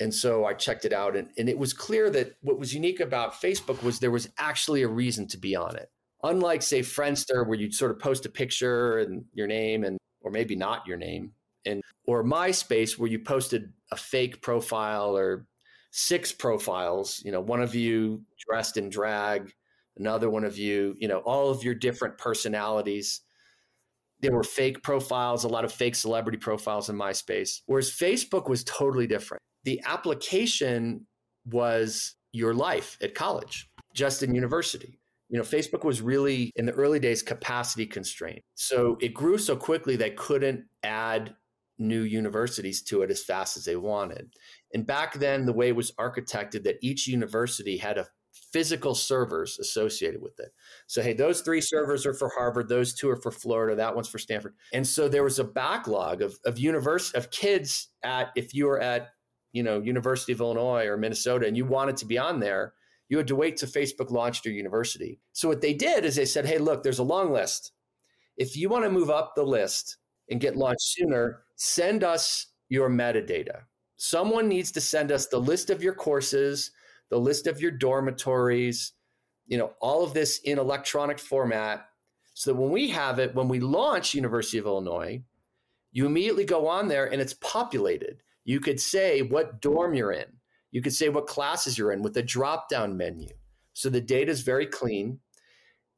[0.00, 3.00] And so I checked it out, and, and it was clear that what was unique
[3.00, 5.90] about Facebook was there was actually a reason to be on it.
[6.22, 10.30] Unlike, say, Friendster, where you'd sort of post a picture and your name, and or
[10.30, 11.32] maybe not your name,
[11.64, 15.46] and or MySpace, where you posted a fake profile or
[15.90, 17.22] six profiles.
[17.24, 19.52] You know, one of you dressed in drag,
[19.96, 23.22] another one of you, you know, all of your different personalities.
[24.20, 27.60] There were fake profiles, a lot of fake celebrity profiles in MySpace.
[27.66, 31.06] Whereas Facebook was totally different the application
[31.44, 34.98] was your life at college, just in university.
[35.28, 38.40] You know, Facebook was really in the early days capacity constrained.
[38.54, 41.34] So it grew so quickly they couldn't add
[41.78, 44.32] new universities to it as fast as they wanted.
[44.74, 48.06] And back then, the way it was architected that each university had a
[48.52, 50.50] physical servers associated with it.
[50.86, 54.08] So, hey, those three servers are for Harvard, those two are for Florida, that one's
[54.08, 54.54] for Stanford.
[54.72, 58.80] And so there was a backlog of, of universe of kids at, if you were
[58.80, 59.10] at
[59.52, 62.74] you know, University of Illinois or Minnesota and you wanted to be on there,
[63.08, 65.20] you had to wait till Facebook launched your university.
[65.32, 67.72] So what they did is they said, hey, look, there's a long list.
[68.36, 69.96] If you want to move up the list
[70.30, 73.62] and get launched sooner, send us your metadata.
[73.96, 76.70] Someone needs to send us the list of your courses,
[77.10, 78.92] the list of your dormitories,
[79.46, 81.86] you know, all of this in electronic format
[82.34, 85.20] so that when we have it, when we launch University of Illinois,
[85.90, 88.22] you immediately go on there and it's populated.
[88.44, 90.26] You could say what dorm you're in.
[90.70, 93.28] You could say what classes you're in with a drop down menu.
[93.72, 95.20] So the data is very clean.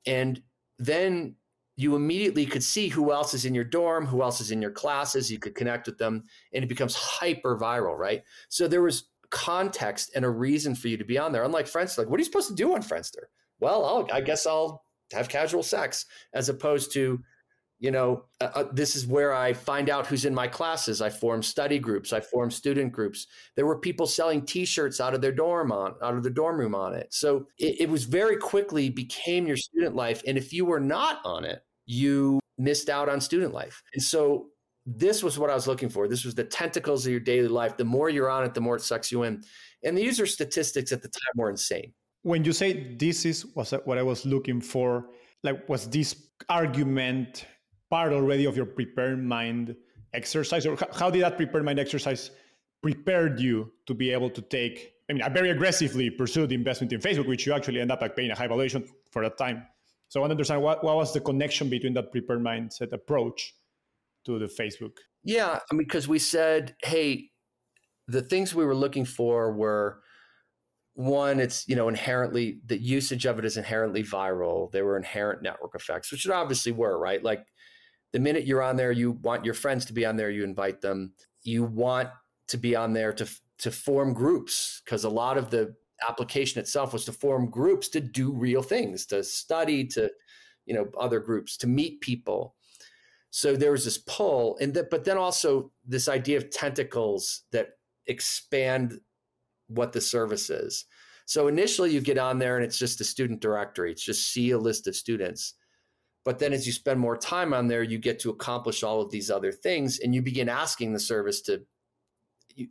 [0.07, 0.41] And
[0.79, 1.37] then
[1.77, 4.71] you immediately could see who else is in your dorm, who else is in your
[4.71, 5.31] classes.
[5.31, 8.23] You could connect with them and it becomes hyper viral, right?
[8.49, 11.45] So there was context and a reason for you to be on there.
[11.45, 13.25] Unlike Friendster, like, what are you supposed to do on Friendster?
[13.61, 17.23] Well, I'll, I guess I'll have casual sex as opposed to
[17.81, 21.01] you know, uh, uh, this is where I find out who's in my classes.
[21.01, 22.13] I form study groups.
[22.13, 23.27] I form student groups.
[23.57, 26.75] There were people selling T-shirts out of their dorm on out of the dorm room
[26.75, 27.09] on it.
[27.11, 30.23] So it, it was very quickly became your student life.
[30.27, 33.83] And if you were not on it, you missed out on student life.
[33.95, 34.49] And so
[34.85, 36.07] this was what I was looking for.
[36.07, 37.79] This was the tentacles of your daily life.
[37.79, 39.43] The more you're on it, the more it sucks you in.
[39.85, 41.95] And the user statistics at the time were insane.
[42.23, 45.07] When you say this is was what I was looking for,
[45.43, 47.47] like was this argument
[47.91, 49.77] part already of your prepared mind
[50.15, 50.65] exercise?
[50.67, 52.31] Or how did that prepared mind exercise
[52.83, 57.01] prepared you to be able to take i mean i very aggressively pursued investment in
[57.01, 59.67] facebook which you actually end up like paying a high valuation for that time?
[60.09, 63.55] So i want to understand what, what was the connection between that prepared mindset approach
[64.27, 64.97] to the facebook?
[65.25, 67.31] Yeah i mean because we said hey
[68.09, 70.01] the things we were looking for were
[70.95, 74.71] one it's you know inherently the usage of it is inherently viral.
[74.73, 77.23] There were inherent network effects which it obviously were right?
[77.23, 77.47] Like
[78.13, 80.81] the minute you're on there, you want your friends to be on there, you invite
[80.81, 81.13] them.
[81.43, 82.09] You want
[82.49, 85.75] to be on there to to form groups because a lot of the
[86.09, 90.11] application itself was to form groups to do real things, to study, to
[90.67, 92.55] you know other groups, to meet people.
[93.31, 97.71] So there was this pull, and that, but then also this idea of tentacles that
[98.07, 99.01] expand
[99.69, 100.85] what the service is.
[101.27, 103.93] So initially, you get on there and it's just a student directory.
[103.93, 105.55] It's just see a list of students.
[106.25, 109.11] But then as you spend more time on there, you get to accomplish all of
[109.11, 111.63] these other things and you begin asking the service to,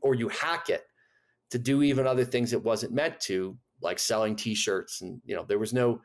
[0.02, 0.84] or you hack it
[1.52, 5.02] to do even other things it wasn't meant to, like selling t-shirts.
[5.02, 6.02] And, you know, there was no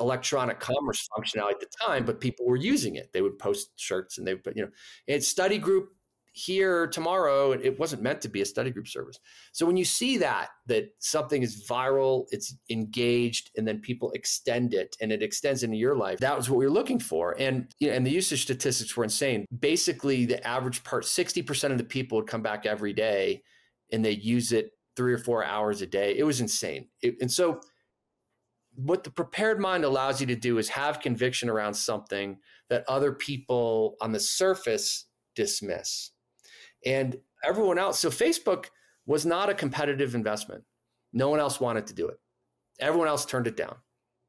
[0.00, 3.12] electronic commerce functionality at the time, but people were using it.
[3.12, 4.70] They would post shirts and they, you know,
[5.08, 5.95] and study group
[6.36, 9.18] here tomorrow it wasn't meant to be a study group service.
[9.52, 14.74] So when you see that that something is viral it's engaged and then people extend
[14.74, 17.34] it and it extends into your life that was what we were looking for.
[17.38, 19.46] And you know, and the usage statistics were insane.
[19.58, 23.42] Basically the average part 60% of the people would come back every day
[23.90, 26.18] and they use it three or four hours a day.
[26.18, 26.88] It was insane.
[27.00, 27.60] It, and so
[28.74, 32.36] what the prepared mind allows you to do is have conviction around something
[32.68, 36.10] that other people on the surface dismiss
[36.84, 37.98] and everyone else.
[37.98, 38.66] So Facebook
[39.06, 40.64] was not a competitive investment.
[41.12, 42.16] No one else wanted to do it.
[42.80, 43.76] Everyone else turned it down.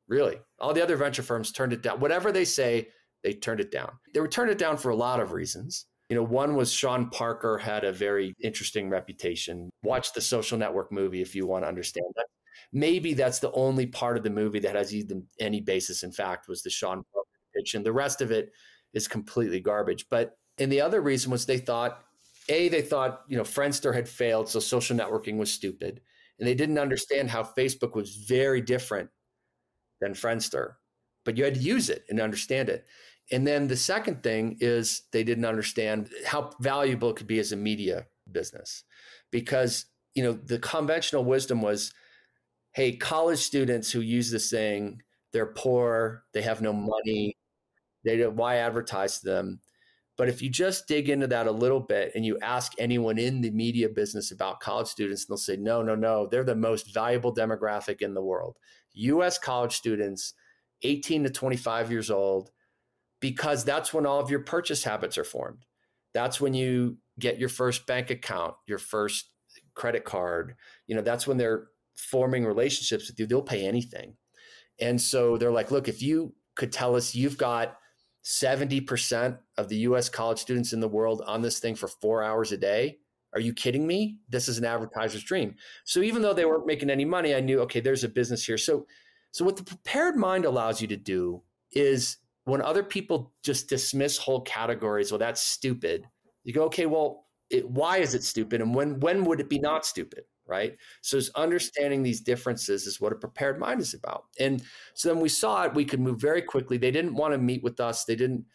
[0.08, 2.00] Really, all the other venture firms turned it down.
[2.00, 2.88] Whatever they say,
[3.24, 3.92] they turned it down.
[4.14, 5.86] They were turned it down for a lot of reasons.
[6.10, 9.70] You know, one was Sean Parker had a very interesting reputation.
[9.84, 12.26] Watch the social network movie if you want to understand that.
[12.72, 16.48] maybe that's the only part of the movie that has even any basis in fact
[16.48, 17.04] was the Sean
[17.56, 18.52] pitch, and the rest of it
[18.94, 20.06] is completely garbage.
[20.10, 22.04] But and the other reason was they thought,
[22.50, 26.02] a they thought you know Friendster had failed, so social networking was stupid,
[26.40, 29.10] and they didn't understand how Facebook was very different
[30.02, 30.74] than Friendster,
[31.26, 32.86] but you had to use it and understand it.
[33.32, 37.52] And then the second thing is they didn't understand how valuable it could be as
[37.52, 38.84] a media business
[39.32, 41.94] because you know the conventional wisdom was
[42.74, 47.38] hey college students who use this thing they're poor they have no money
[48.04, 49.60] they why advertise to them
[50.18, 53.42] but if you just dig into that a little bit and you ask anyone in
[53.42, 57.34] the media business about college students they'll say no no no they're the most valuable
[57.34, 58.58] demographic in the world
[58.96, 60.34] us college students
[60.84, 62.52] 18 to 25 years old
[63.20, 65.66] because that's when all of your purchase habits are formed
[66.14, 69.30] that's when you get your first bank account, your first
[69.76, 70.56] credit card.
[70.88, 73.26] You know, that's when they're forming relationships with you.
[73.26, 74.16] They'll pay anything.
[74.80, 77.78] And so they're like, look, if you could tell us you've got
[78.28, 82.52] 70% of the US college students in the world on this thing for four hours
[82.52, 82.98] a day,
[83.34, 84.18] are you kidding me?
[84.28, 85.56] This is an advertiser's dream.
[85.86, 88.58] So even though they weren't making any money, I knew, okay, there's a business here.
[88.58, 88.86] So,
[89.32, 94.18] so what the prepared mind allows you to do is when other people just dismiss
[94.18, 96.06] whole categories, well, that's stupid.
[96.44, 99.60] You go, okay, well, it, why is it stupid, and when when would it be
[99.60, 100.26] not stupid?
[100.48, 100.78] Right.
[101.02, 104.26] So understanding these differences is what a prepared mind is about.
[104.40, 105.74] And so then we saw it.
[105.74, 106.78] We could move very quickly.
[106.78, 108.06] They didn't want to meet with us.
[108.06, 108.46] They didn't.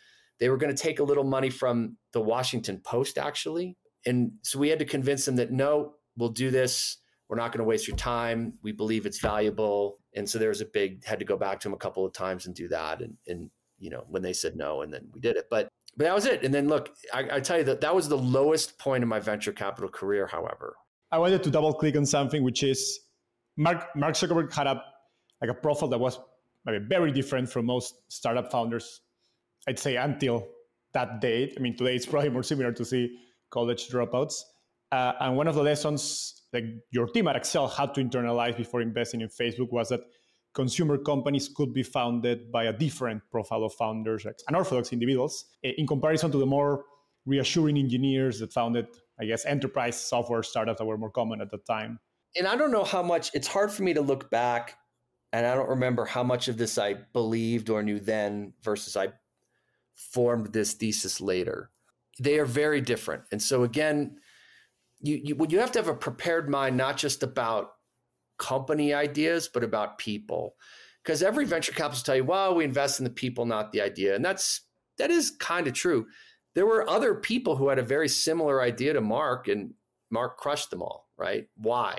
[0.41, 3.77] They were going to take a little money from the Washington Post, actually.
[4.07, 6.97] And so we had to convince them that no, we'll do this.
[7.29, 8.55] We're not going to waste your time.
[8.63, 9.99] We believe it's valuable.
[10.15, 12.13] And so there was a big had to go back to them a couple of
[12.13, 13.03] times and do that.
[13.03, 15.47] And and you know when they said no, and then we did it.
[15.51, 16.43] But but that was it.
[16.43, 19.21] And then look, I, I tell you that that was the lowest point in my
[19.21, 20.27] venture capital career.
[20.27, 20.77] However,
[21.13, 22.99] I wanted to double click on something, which is
[23.59, 24.83] Mark Mark Zuckerberg had a
[25.43, 26.19] like a profile that was
[26.65, 29.03] maybe very different from most startup founders.
[29.69, 30.49] I'd say until
[30.95, 31.55] that date.
[31.57, 33.19] I mean, today it's probably more similar to see
[33.51, 34.43] college dropouts.
[34.91, 38.81] Uh, and one of the lessons that your team at Accel had to internalize before
[38.83, 40.01] investing in Facebook was that
[40.55, 45.87] consumer companies could be founded by a different profile of founders, like unorthodox individuals, in
[45.87, 46.85] comparison to the more
[47.25, 48.87] reassuring engineers that founded,
[49.23, 51.99] I guess, enterprise software startups that were more common at the time.
[52.37, 54.77] And I don't know how much, it's hard for me to look back
[55.33, 59.09] and I don't remember how much of this I believed or knew then versus I
[59.95, 61.71] formed this thesis later.
[62.21, 63.23] They are very different.
[63.33, 64.19] And so again,
[65.01, 67.73] you, you, you have to have a prepared mind, not just about
[68.39, 70.57] company ideas, but about people.
[71.03, 74.15] Because every venture capitalist tell you, well, we invest in the people, not the idea.
[74.15, 74.61] And that's
[74.99, 76.07] that is kind of true.
[76.55, 79.75] There were other people who had a very similar idea to Mark, and
[80.11, 81.47] Mark crushed them all, right?
[81.57, 81.99] Why?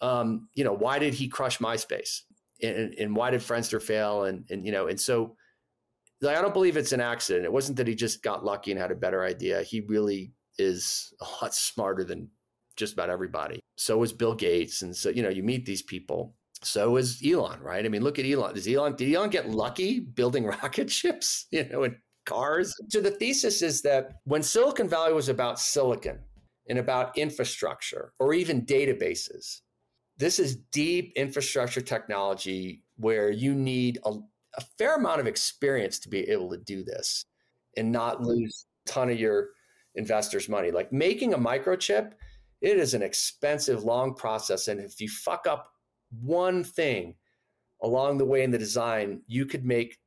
[0.00, 2.20] Um, you know, why did he crush MySpace?
[2.62, 4.24] And, and why did Friendster fail?
[4.24, 5.36] And, and you know, and so
[6.24, 7.44] like, I don't believe it's an accident.
[7.44, 9.62] It wasn't that he just got lucky and had a better idea.
[9.62, 12.30] He really is a lot smarter than
[12.76, 13.60] just about everybody.
[13.76, 14.82] So is Bill Gates.
[14.82, 16.34] And so, you know, you meet these people.
[16.62, 17.84] So is Elon, right?
[17.84, 18.54] I mean, look at Elon.
[18.54, 22.74] Does Elon, did Elon get lucky building rocket ships, you know, and cars?
[22.88, 26.18] So the thesis is that when Silicon Valley was about silicon
[26.68, 29.60] and about infrastructure or even databases,
[30.16, 34.12] this is deep infrastructure technology where you need a,
[34.56, 37.24] a fair amount of experience to be able to do this
[37.76, 39.48] and not lose a ton of your
[39.96, 40.70] investors' money.
[40.70, 42.12] Like making a microchip
[42.64, 44.68] it is an expensive, long process.
[44.68, 45.70] And if you fuck up
[46.22, 47.14] one thing
[47.82, 49.98] along the way in the design, you could make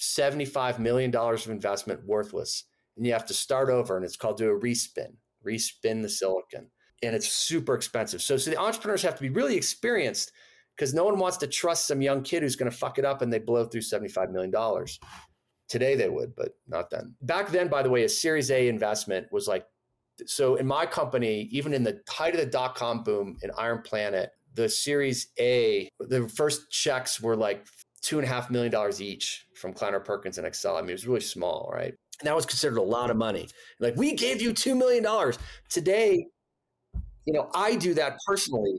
[0.00, 2.64] $75 million of investment worthless.
[2.96, 5.14] And you have to start over, and it's called do a respin,
[5.46, 6.70] respin the silicon.
[7.02, 8.22] And it's super expensive.
[8.22, 10.32] So, so the entrepreneurs have to be really experienced
[10.76, 13.22] because no one wants to trust some young kid who's going to fuck it up
[13.22, 14.52] and they blow through $75 million.
[15.68, 17.14] Today they would, but not then.
[17.22, 19.66] Back then, by the way, a Series A investment was like
[20.24, 24.28] so in my company, even in the height of the dot com boom in IronPlanet,
[24.54, 27.66] the Series A, the first checks were like
[28.06, 30.78] two and a half million dollars each from Kleiner Perkins and Accel.
[30.78, 31.92] I mean, it was really small, right?
[32.20, 33.48] And that was considered a lot of money.
[33.80, 35.04] Like, we gave you $2 million.
[35.68, 36.24] Today,
[37.24, 38.78] you know, I do that personally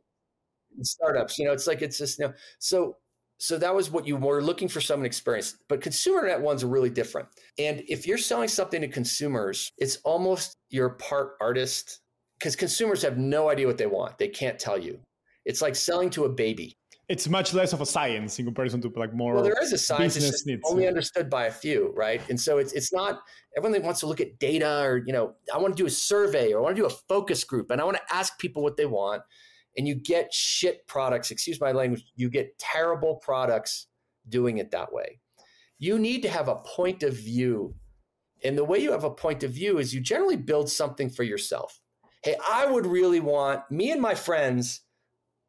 [0.77, 1.37] in startups.
[1.37, 2.95] You know, it's like, it's just, you know, so
[3.39, 5.57] so that was what you were looking for someone experienced.
[5.69, 7.27] But consumer net ones are really different.
[7.59, 11.99] And if you're selling something to consumers, it's almost you're part artist
[12.39, 14.17] because consumers have no idea what they want.
[14.17, 14.99] They can't tell you.
[15.45, 16.76] It's like selling to a baby.
[17.09, 19.35] It's much less of a science in comparison to like more.
[19.35, 20.17] Well, there is a science.
[20.17, 22.21] It's just only understood by a few, right?
[22.29, 23.21] And so it's it's not
[23.55, 25.89] everyone that wants to look at data or you know I want to do a
[25.89, 28.61] survey or I want to do a focus group and I want to ask people
[28.61, 29.21] what they want
[29.77, 33.87] and you get shit products, excuse my language, you get terrible products
[34.27, 35.19] doing it that way.
[35.77, 37.75] You need to have a point of view.
[38.43, 41.23] And the way you have a point of view is you generally build something for
[41.23, 41.79] yourself.
[42.23, 44.81] Hey, I would really want me and my friends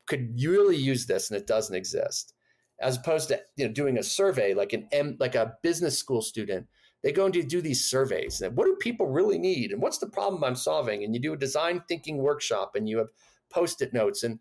[0.09, 2.35] could really use this and it doesn't exist.
[2.81, 6.23] As opposed to you know doing a survey like an M, like a business school
[6.23, 6.67] student,
[7.03, 8.41] they go and do these surveys.
[8.41, 9.73] And what do people really need?
[9.73, 11.05] And what's the problem I'm solving?
[11.05, 13.09] And you do a design thinking workshop and you have
[13.51, 14.39] post-it notes and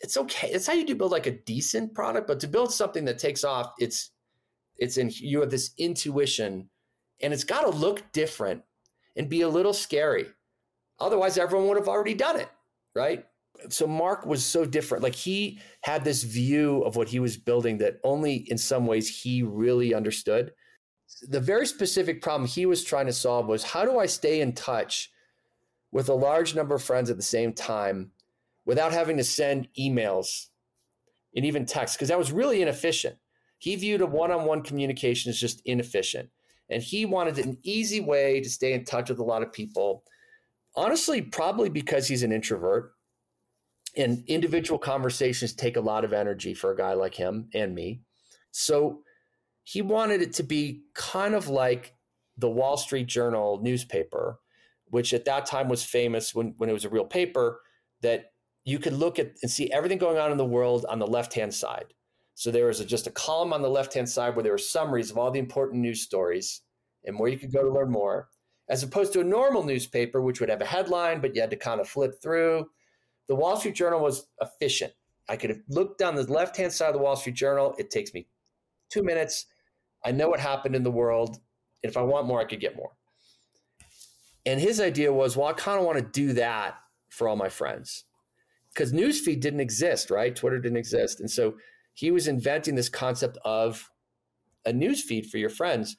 [0.00, 0.48] it's okay.
[0.50, 3.44] It's how you do build like a decent product, but to build something that takes
[3.44, 4.10] off, it's
[4.76, 6.68] it's in you have this intuition
[7.22, 8.62] and it's got to look different
[9.16, 10.26] and be a little scary.
[11.00, 12.48] Otherwise, everyone would have already done it,
[12.94, 13.24] right?
[13.68, 15.02] So Mark was so different.
[15.02, 19.22] Like he had this view of what he was building that only in some ways
[19.22, 20.52] he really understood.
[21.28, 24.52] The very specific problem he was trying to solve was how do I stay in
[24.52, 25.10] touch
[25.92, 28.10] with a large number of friends at the same time
[28.64, 30.46] without having to send emails
[31.34, 33.16] and even text because that was really inefficient.
[33.58, 36.28] He viewed a one-on-one communication as just inefficient.
[36.68, 40.02] And he wanted an easy way to stay in touch with a lot of people.
[40.74, 42.95] Honestly, probably because he's an introvert.
[43.96, 48.02] And individual conversations take a lot of energy for a guy like him and me.
[48.50, 49.00] So
[49.64, 51.94] he wanted it to be kind of like
[52.36, 54.38] the Wall Street Journal newspaper,
[54.88, 57.60] which at that time was famous when, when it was a real paper,
[58.02, 58.32] that
[58.64, 61.32] you could look at and see everything going on in the world on the left
[61.34, 61.86] hand side.
[62.34, 64.58] So there was a, just a column on the left hand side where there were
[64.58, 66.60] summaries of all the important news stories
[67.04, 68.28] and where you could go to learn more,
[68.68, 71.56] as opposed to a normal newspaper, which would have a headline, but you had to
[71.56, 72.66] kind of flip through.
[73.28, 74.92] The Wall Street Journal was efficient.
[75.28, 77.74] I could have looked down the left hand side of the Wall Street Journal.
[77.78, 78.26] It takes me
[78.90, 79.46] two minutes.
[80.04, 81.38] I know what happened in the world.
[81.82, 82.92] If I want more, I could get more.
[84.44, 86.76] And his idea was, well, I kind of want to do that
[87.08, 88.04] for all my friends
[88.72, 90.36] because newsfeed didn't exist, right?
[90.36, 91.20] Twitter didn't exist.
[91.20, 91.56] And so
[91.94, 93.90] he was inventing this concept of
[94.66, 95.96] a newsfeed for your friends,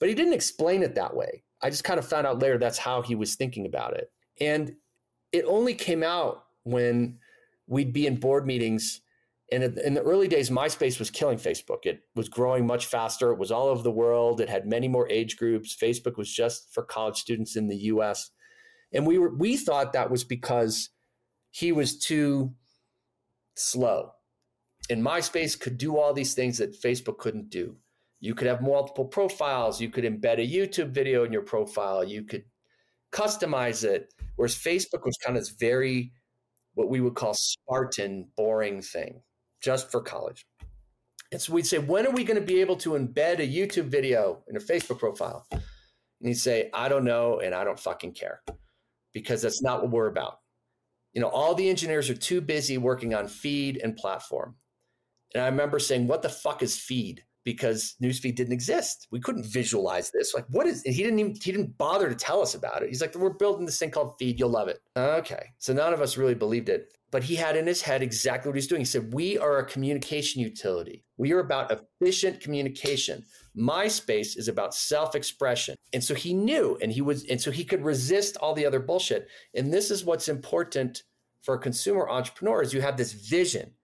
[0.00, 1.44] but he didn't explain it that way.
[1.62, 4.10] I just kind of found out later that's how he was thinking about it.
[4.40, 4.74] And
[5.32, 7.18] it only came out when
[7.66, 9.00] we'd be in board meetings.
[9.52, 11.84] And in the early days, MySpace was killing Facebook.
[11.86, 13.30] It was growing much faster.
[13.30, 14.40] It was all over the world.
[14.40, 15.76] It had many more age groups.
[15.76, 18.30] Facebook was just for college students in the US.
[18.92, 20.90] And we were we thought that was because
[21.50, 22.54] he was too
[23.54, 24.12] slow
[24.88, 27.76] and MySpace could do all these things that Facebook couldn't do.
[28.20, 29.80] You could have multiple profiles.
[29.80, 32.04] You could embed a YouTube video in your profile.
[32.04, 32.44] You could
[33.12, 34.12] customize it.
[34.36, 36.12] Whereas Facebook was kind of this very,
[36.76, 39.22] what we would call Spartan, boring thing
[39.62, 40.46] just for college.
[41.32, 43.86] And so we'd say, when are we going to be able to embed a YouTube
[43.86, 45.46] video in a Facebook profile?
[45.50, 45.62] And
[46.20, 48.42] he'd say, I don't know, and I don't fucking care
[49.12, 50.38] because that's not what we're about.
[51.14, 54.56] You know, all the engineers are too busy working on feed and platform.
[55.34, 59.06] And I remember saying, "What the fuck is feed?" Because newsfeed didn't exist.
[59.12, 60.34] We couldn't visualize this.
[60.34, 60.82] Like, what is?
[60.82, 62.88] He didn't even he didn't bother to tell us about it.
[62.88, 64.40] He's like, "We're building this thing called feed.
[64.40, 67.68] You'll love it." Okay, so none of us really believed it, but he had in
[67.68, 68.80] his head exactly what he's doing.
[68.80, 71.04] He said, "We are a communication utility.
[71.18, 73.24] We are about efficient communication.
[73.56, 77.84] MySpace is about self-expression." And so he knew, and he was, and so he could
[77.84, 79.28] resist all the other bullshit.
[79.54, 81.04] And this is what's important
[81.42, 83.75] for a consumer entrepreneur: is you have this vision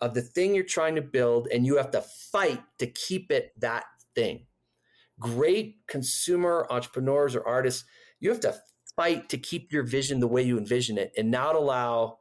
[0.00, 3.52] of the thing you're trying to build and you have to fight to keep it
[3.58, 3.84] that
[4.14, 4.46] thing.
[5.18, 7.84] Great consumer entrepreneurs or artists,
[8.20, 8.54] you have to
[8.96, 12.18] fight to keep your vision the way you envision it and not allow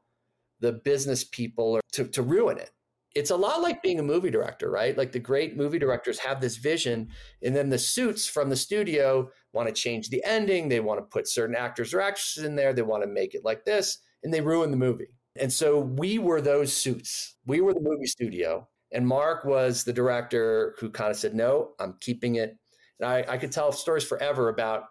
[0.59, 2.71] the business people to, to ruin it.
[3.15, 4.95] It's a lot like being a movie director, right?
[4.95, 7.09] Like the great movie directors have this vision,
[7.41, 10.69] and then the suits from the studio want to change the ending.
[10.69, 12.71] They want to put certain actors or actresses in there.
[12.71, 15.07] They want to make it like this, and they ruin the movie.
[15.35, 17.35] And so we were those suits.
[17.45, 18.67] We were the movie studio.
[18.91, 22.57] And Mark was the director who kind of said, no, I'm keeping it.
[22.99, 24.85] And I, I could tell stories forever about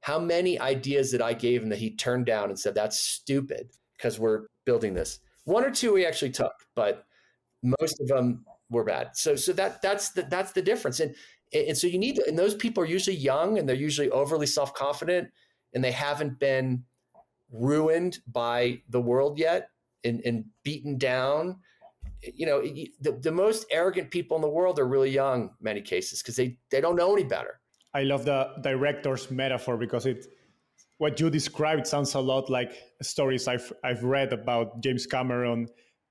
[0.00, 3.70] how many ideas that I gave him that he turned down and said, that's stupid
[3.96, 5.20] because we're building this.
[5.44, 7.06] One or two we actually took, but
[7.62, 9.10] most of them were bad.
[9.14, 11.00] So, so that that's the, that's the difference.
[11.00, 11.14] And,
[11.52, 15.30] and so you need, and those people are usually young and they're usually overly self-confident
[15.72, 16.84] and they haven't been
[17.50, 19.68] ruined by the world yet
[20.04, 21.58] and, and beaten down.
[22.22, 26.22] You know, the, the most arrogant people in the world are really young, many cases,
[26.22, 27.60] because they, they don't know any better.
[27.94, 30.26] I love the director's metaphor because it
[30.98, 35.68] what you described sounds a lot like stories I've I've read about James Cameron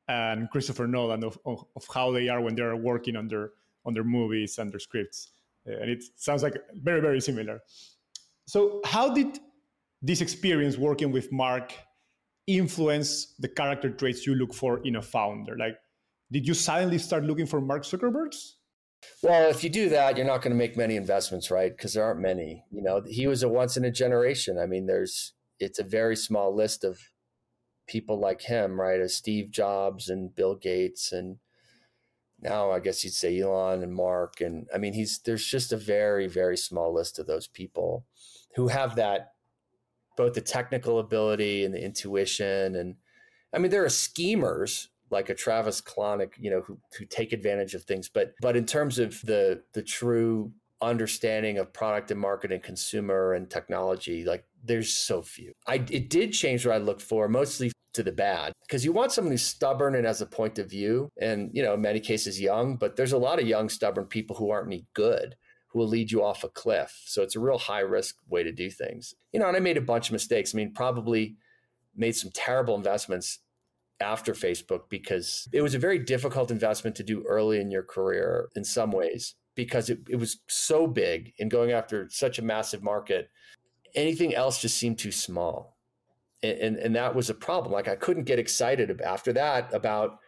[0.08, 3.52] and Christopher Nolan of, of, of how they are when they're working on their
[3.86, 5.32] on their movies and their scripts,
[5.68, 7.60] eh, and it sounds like very very similar.
[8.46, 9.40] So, how did
[10.02, 11.74] this experience working with Mark
[12.48, 15.58] influence the character traits you look for in a founder?
[15.58, 15.78] Like,
[16.32, 18.58] did you suddenly start looking for Mark Zuckerberg's?
[19.22, 21.76] Well, if you do that, you're not going to make many investments, right?
[21.76, 22.64] Because there aren't many.
[22.72, 24.58] You know, he was a once in a generation.
[24.58, 27.00] I mean, there's it's a very small list of
[27.88, 29.00] people like him, right?
[29.00, 31.38] As Steve Jobs and Bill Gates and
[32.40, 35.78] now I guess you'd say Elon and Mark and I mean he's there's just a
[35.78, 38.06] very very small list of those people
[38.56, 39.33] who have that
[40.16, 42.96] both the technical ability and the intuition and
[43.54, 47.74] I mean there are schemers like a Travis Kalanick, you know, who who take advantage
[47.76, 48.10] of things.
[48.10, 50.52] But but in terms of the the true
[50.82, 55.54] understanding of product and market and consumer and technology, like there's so few.
[55.68, 59.12] I it did change what I looked for, mostly to the bad, because you want
[59.12, 62.42] someone who's stubborn and has a point of view, and you know, in many cases
[62.42, 62.76] young.
[62.76, 65.36] But there's a lot of young, stubborn people who aren't any good
[65.74, 67.02] who will lead you off a cliff.
[67.06, 69.16] So it's a real high risk way to do things.
[69.34, 70.54] You know, and I made a bunch of mistakes.
[70.54, 71.36] I mean, probably
[71.96, 73.40] made some terrible investments
[74.00, 78.50] after Facebook because it was a very difficult investment to do early in your career
[78.56, 82.84] in some ways because it, it was so big and going after such a massive
[82.84, 83.30] market.
[83.96, 85.78] Anything else just seemed too small.
[86.44, 87.72] And, and, and that was a problem.
[87.72, 90.20] Like I couldn't get excited after that about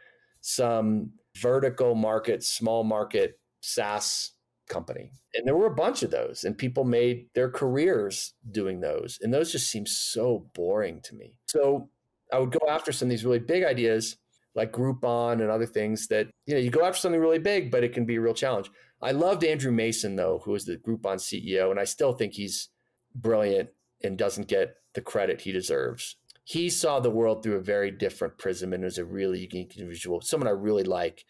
[0.42, 4.32] some vertical market, small market SaaS
[4.68, 5.12] company.
[5.34, 9.20] And there were a bunch of those, and people made their careers doing those.
[9.22, 11.38] And those just seem so boring to me.
[11.46, 11.90] So
[12.32, 14.18] I would go after some of these really big ideas
[14.56, 17.84] like Groupon and other things that, you know, you go after something really big, but
[17.84, 18.72] it can be a real challenge.
[19.02, 22.70] I loved Andrew Mason, though, who was the Groupon CEO, and I still think he's
[23.14, 23.70] brilliant
[24.04, 26.16] and doesn't get the credit he deserves.
[26.44, 30.22] He saw the world through a very different prism and was a really unique individual,
[30.22, 31.26] someone I really like.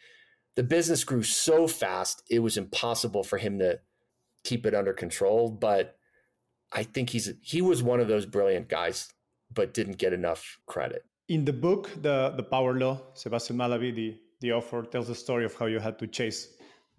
[0.56, 3.80] The business grew so fast, it was impossible for him to
[4.44, 5.50] keep it under control.
[5.50, 5.98] But
[6.72, 9.12] I think he's he was one of those brilliant guys
[9.54, 11.04] but didn't get enough credit.
[11.28, 15.46] In the book, the the Power Law, Sebastian Mallaby, the the author, tells the story
[15.46, 16.48] of how you had to chase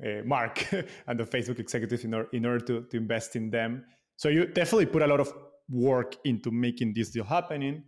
[0.04, 0.64] uh, Mark
[1.07, 3.84] and the Facebook executives in order, in order to, to invest in them.
[4.16, 5.32] So you definitely put a lot of
[5.68, 7.84] work into making this deal happening.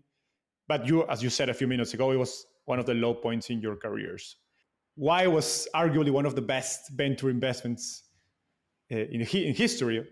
[0.68, 3.14] But you, as you said a few minutes ago, it was one of the low
[3.14, 4.36] points in your careers.
[4.98, 8.02] Why was arguably one of the best venture investments
[8.90, 10.04] uh, in, in history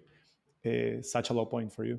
[0.64, 1.98] uh, such a low point for you?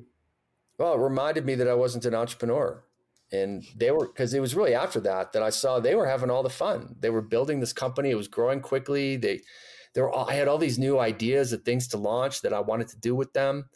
[0.78, 2.82] Well, it reminded me that I wasn't an entrepreneur.
[3.30, 6.30] And they were, because it was really after that that I saw they were having
[6.30, 6.96] all the fun.
[6.98, 8.10] They were building this company.
[8.10, 9.16] It was growing quickly.
[9.16, 9.42] They,
[9.92, 12.88] they were, I had all these new ideas of things to launch that I wanted
[12.88, 13.68] to do with them.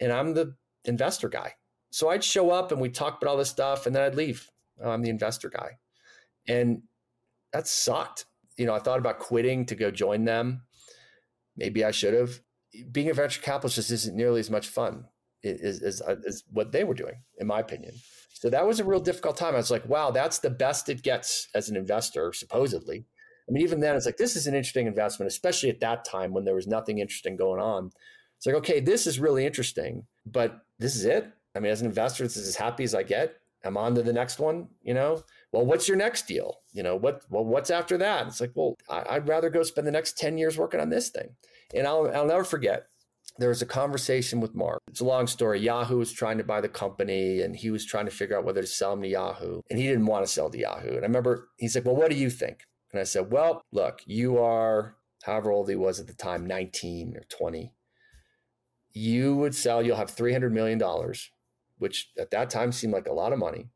[0.00, 0.54] And I'm the
[0.84, 1.54] investor guy.
[1.90, 4.48] So I'd show up and we'd talk about all this stuff and then I'd leave.
[4.80, 5.78] I'm the investor guy.
[6.46, 6.82] And
[7.52, 8.26] that sucked.
[8.56, 10.62] You know, I thought about quitting to go join them.
[11.56, 12.40] Maybe I should have.
[12.90, 15.04] Being a venture capitalist just isn't nearly as much fun
[15.42, 17.94] is what they were doing, in my opinion.
[18.32, 19.54] So that was a real difficult time.
[19.54, 23.04] I was like, wow, that's the best it gets as an investor, supposedly.
[23.48, 26.32] I mean, even then, it's like, this is an interesting investment, especially at that time
[26.32, 27.90] when there was nothing interesting going on.
[28.36, 31.28] It's like, okay, this is really interesting, but this is it.
[31.54, 33.34] I mean, as an investor, this is as happy as I get.
[33.64, 35.22] I'm on to the next one, you know.
[35.52, 36.60] Well, what's your next deal?
[36.72, 38.26] You know, what well, what's after that?
[38.26, 41.10] It's like, well, I, would rather go spend the next 10 years working on this
[41.10, 41.36] thing.
[41.74, 42.86] And I'll I'll never forget
[43.38, 44.80] there was a conversation with Mark.
[44.88, 45.60] It's a long story.
[45.60, 48.60] Yahoo was trying to buy the company and he was trying to figure out whether
[48.60, 49.62] to sell him to Yahoo.
[49.70, 50.88] And he didn't want to sell to Yahoo.
[50.96, 52.64] And I remember he said, Well, what do you think?
[52.92, 57.16] And I said, Well, look, you are however old he was at the time, 19
[57.16, 57.72] or 20.
[58.92, 60.80] You would sell, you'll have $300 million,
[61.78, 63.70] which at that time seemed like a lot of money.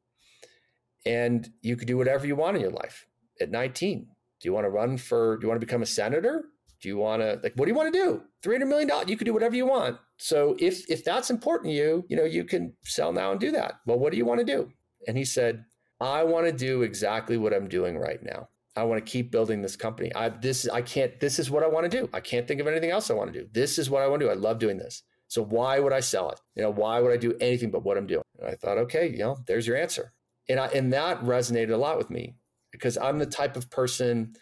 [1.07, 3.07] And you could do whatever you want in your life
[3.41, 4.01] at 19.
[4.41, 6.47] Do you want to run for, do you want to become a senator?
[6.83, 8.23] Do you want to like what do you want to do?
[8.43, 9.09] Three hundred million dollars.
[9.09, 9.97] You can do whatever you want.
[10.19, 13.51] So if if that's important to you, you know you can sell now and do
[13.53, 13.81] that.
[13.87, 14.71] Well, what do you want to do?
[15.09, 15.65] And he said,
[16.01, 18.49] I want to do exactly what I'm doing right now.
[18.77, 20.15] I want to keep building this company.
[20.15, 21.19] I this I can't.
[21.19, 22.11] This is what I want to do.
[22.13, 23.49] I can't think of anything else I want to do.
[23.53, 24.31] This is what I want to do.
[24.31, 25.03] I love doing this.
[25.29, 26.41] So why would I sell it?
[26.55, 28.23] You know, why would I do anything but what I'm doing?
[28.39, 30.13] And I thought, okay, you know, there's your answer.
[30.49, 32.37] And I, and that resonated a lot with me
[32.73, 34.35] because I'm the type of person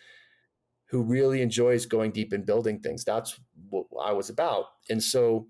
[0.90, 3.04] who really enjoys going deep and building things.
[3.04, 3.38] That's
[3.70, 4.66] what I was about.
[4.90, 5.48] And so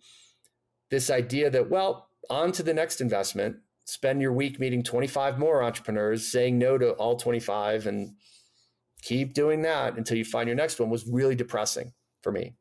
[0.90, 5.62] this idea that, well, on to the next investment, spend your week meeting 25 more
[5.62, 8.14] entrepreneurs, saying no to all 25 and
[9.02, 11.92] keep doing that until you find your next one was really depressing
[12.22, 12.54] for me.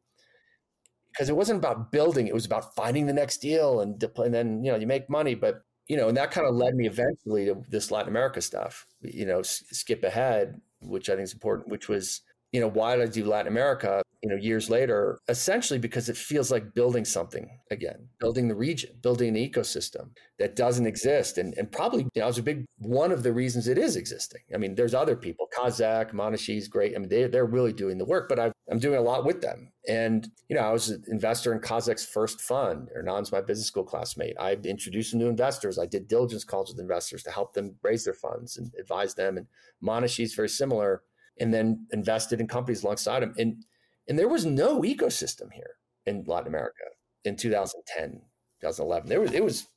[1.12, 4.64] Because it wasn't about building, it was about finding the next deal and, and then,
[4.64, 7.46] you know, you make money, but you know, and that kind of led me eventually
[7.46, 11.90] to this Latin America stuff, you know, skip ahead, which I think is important, which
[11.90, 12.22] was
[12.54, 15.20] you know, why did I do Latin America, you know, years later?
[15.28, 20.56] Essentially because it feels like building something again, building the region, building an ecosystem that
[20.56, 21.40] doesn't exist.
[21.40, 24.42] And, and probably, you know, it's a big one of the reasons it is existing.
[24.54, 26.96] I mean, there's other people, Kaszek, Monashees great.
[26.96, 29.42] I mean, they, they're really doing the work, but i am doing a lot with
[29.42, 29.72] them.
[29.88, 32.90] And, you know, I was an investor in Kaszek's first fund.
[32.94, 34.36] Hernan's my business school classmate.
[34.40, 35.80] I introduced them to investors.
[35.80, 39.38] I did diligence calls with investors to help them raise their funds and advise them.
[39.38, 39.48] And
[39.82, 41.02] Monashees very similar
[41.40, 43.34] and then invested in companies alongside him.
[43.38, 43.64] And
[44.08, 45.76] and there was no ecosystem here
[46.06, 46.84] in Latin America
[47.24, 48.22] in 2010,
[48.62, 49.10] 2011.
[49.10, 49.68] There was it was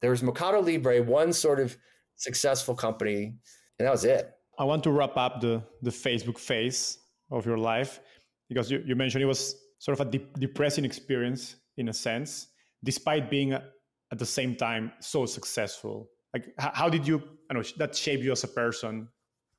[0.00, 1.76] there was Mercado Libre, one sort of
[2.16, 3.34] successful company,
[3.78, 4.32] and that was it.
[4.58, 6.98] I want to wrap up the the Facebook phase
[7.30, 8.00] of your life
[8.48, 12.48] because you, you mentioned it was sort of a de- depressing experience in a sense,
[12.84, 13.64] despite being a,
[14.12, 16.08] at the same time so successful.
[16.32, 19.08] Like, how, how did you, I know, that shape you as a person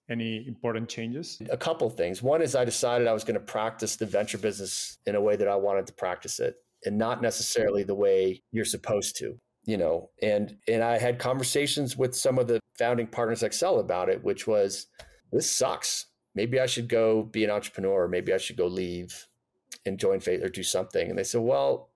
[0.10, 1.42] any important changes?
[1.50, 2.22] A couple things.
[2.24, 5.36] One is I decided I was going to practice the venture business in a way
[5.36, 6.56] that I wanted to practice it
[6.86, 11.96] and not necessarily the way you're supposed to you know and and i had conversations
[11.96, 14.88] with some of the founding partners Accel about it which was
[15.32, 19.28] this sucks maybe i should go be an entrepreneur maybe i should go leave
[19.86, 21.90] and join faith or do something and they said well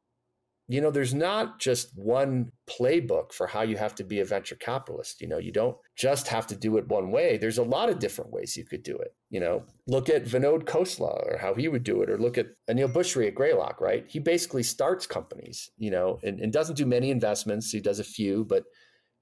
[0.72, 4.56] you know, there's not just one playbook for how you have to be a venture
[4.56, 5.20] capitalist.
[5.20, 7.38] You know, you don't just have to do it one way.
[7.38, 9.14] There's a lot of different ways you could do it.
[9.30, 12.48] You know, look at Vinod Khosla or how he would do it, or look at
[12.70, 14.06] Aneel Bhusri at Greylock, right?
[14.08, 17.72] He basically starts companies, you know, and, and doesn't do many investments.
[17.72, 18.64] He does a few, but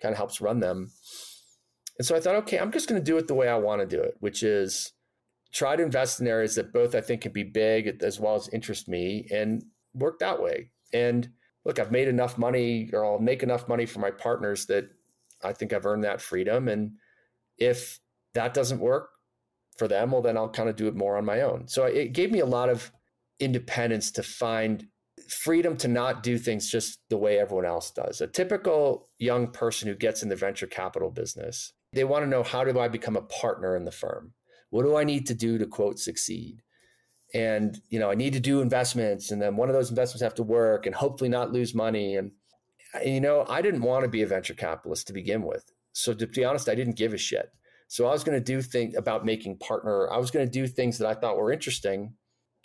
[0.02, 0.90] kind of helps run them.
[1.98, 3.82] And so I thought, okay, I'm just going to do it the way I want
[3.82, 4.94] to do it, which is
[5.52, 8.50] try to invest in areas that both I think can be big as well as
[8.50, 9.64] interest me and
[9.96, 10.70] work that way.
[10.94, 11.30] And
[11.66, 14.90] look, I've made enough money or I'll make enough money for my partners that
[15.44, 16.68] I think I've earned that freedom.
[16.68, 16.94] And
[17.58, 18.00] if
[18.34, 19.10] that doesn't work
[19.78, 21.68] for them, well, then I'll kind of do it more on my own.
[21.68, 22.92] So it gave me a lot of
[23.40, 24.88] independence to find
[25.30, 28.22] freedom to not do things just the way everyone else does.
[28.22, 32.44] A typical young person who gets in the venture capital business, they want to know
[32.44, 34.34] how do I become a partner in the firm?
[34.70, 36.62] What do I need to do to quote succeed?
[37.34, 40.34] And you know i need to do investments and then one of those investments have
[40.34, 42.16] to work and hopefully not lose money.
[42.16, 42.32] And
[43.06, 45.72] you know i didn't want to be a venture capitalist to begin with.
[45.94, 47.52] So to be honest i didn't give a shit.
[47.88, 50.68] So i was going to do things about making partner i was going to do
[50.68, 52.14] things that i thought were interesting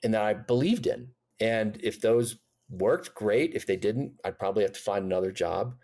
[0.02, 1.08] and that i believed in.
[1.40, 2.36] And if those
[2.70, 3.54] worked great.
[3.54, 5.74] If they didn't i'd probably have to find another job.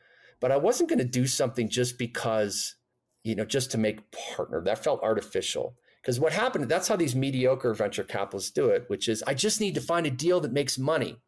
[0.40, 2.76] But i wasn't going to do something just because
[3.24, 4.62] you know just to make partner.
[4.64, 9.08] That felt artificial because what happened, that's how these mediocre venture capitalists do it, which
[9.08, 11.18] is I just need to find a deal that makes money.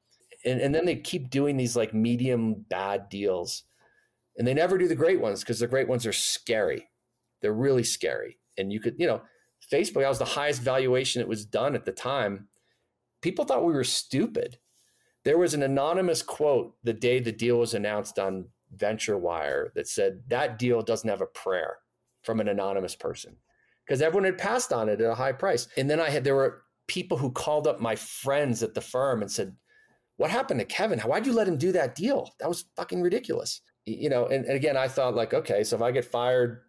[0.44, 3.64] And, and then they keep doing these like medium bad deals.
[4.38, 6.88] And they never do the great ones because the great ones are scary.
[7.42, 8.38] They're really scary.
[8.56, 9.20] And you could, you know,
[9.70, 12.48] Facebook, that was the highest valuation it was done at the time.
[13.20, 14.58] People thought we were stupid.
[15.24, 20.22] There was an anonymous quote the day the deal was announced on VentureWire that said,
[20.28, 21.76] That deal doesn't have a prayer
[22.22, 23.36] from an anonymous person
[23.86, 25.68] because everyone had passed on it at a high price.
[25.76, 29.22] And then I had there were people who called up my friends at the firm
[29.22, 29.56] and said,
[30.16, 31.00] "What happened to Kevin?
[31.00, 32.32] Why'd you let him do that deal?
[32.40, 35.82] That was fucking ridiculous." You know, and, and again, I thought like, okay, so if
[35.82, 36.60] I get fired,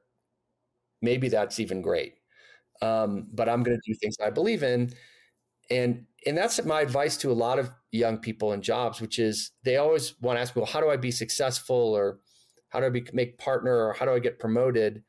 [1.02, 2.16] maybe that's even great.
[2.82, 4.92] Um, but I'm going to do things I believe in,
[5.70, 9.52] and and that's my advice to a lot of young people in jobs, which is
[9.64, 12.20] they always want to ask me, well, how do I be successful, or
[12.70, 15.04] how do I be, make partner, or how do I get promoted?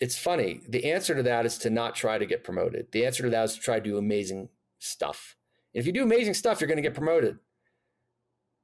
[0.00, 0.60] It's funny.
[0.68, 2.92] The answer to that is to not try to get promoted.
[2.92, 5.36] The answer to that is to try to do amazing stuff.
[5.74, 7.38] And if you do amazing stuff, you're going to get promoted.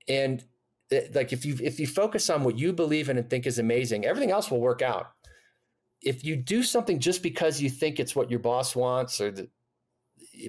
[0.08, 0.44] And
[0.90, 3.58] it, like if you if you focus on what you believe in and think is
[3.58, 5.12] amazing, everything else will work out.
[6.02, 9.48] If you do something just because you think it's what your boss wants, or the,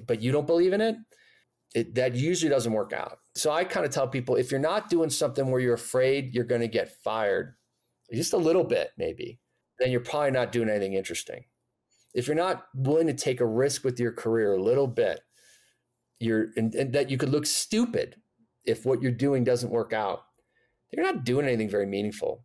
[0.06, 0.96] but you don't believe in it,
[1.74, 3.18] it, that usually doesn't work out.
[3.34, 6.44] So I kind of tell people if you're not doing something where you're afraid you're
[6.44, 7.54] going to get fired,
[8.12, 9.40] just a little bit maybe,
[9.78, 11.44] then you're probably not doing anything interesting.
[12.14, 15.20] If you're not willing to take a risk with your career a little bit,
[16.20, 18.16] you're and, and that you could look stupid
[18.64, 20.24] if what you're doing doesn't work out.
[20.92, 22.44] You're not doing anything very meaningful.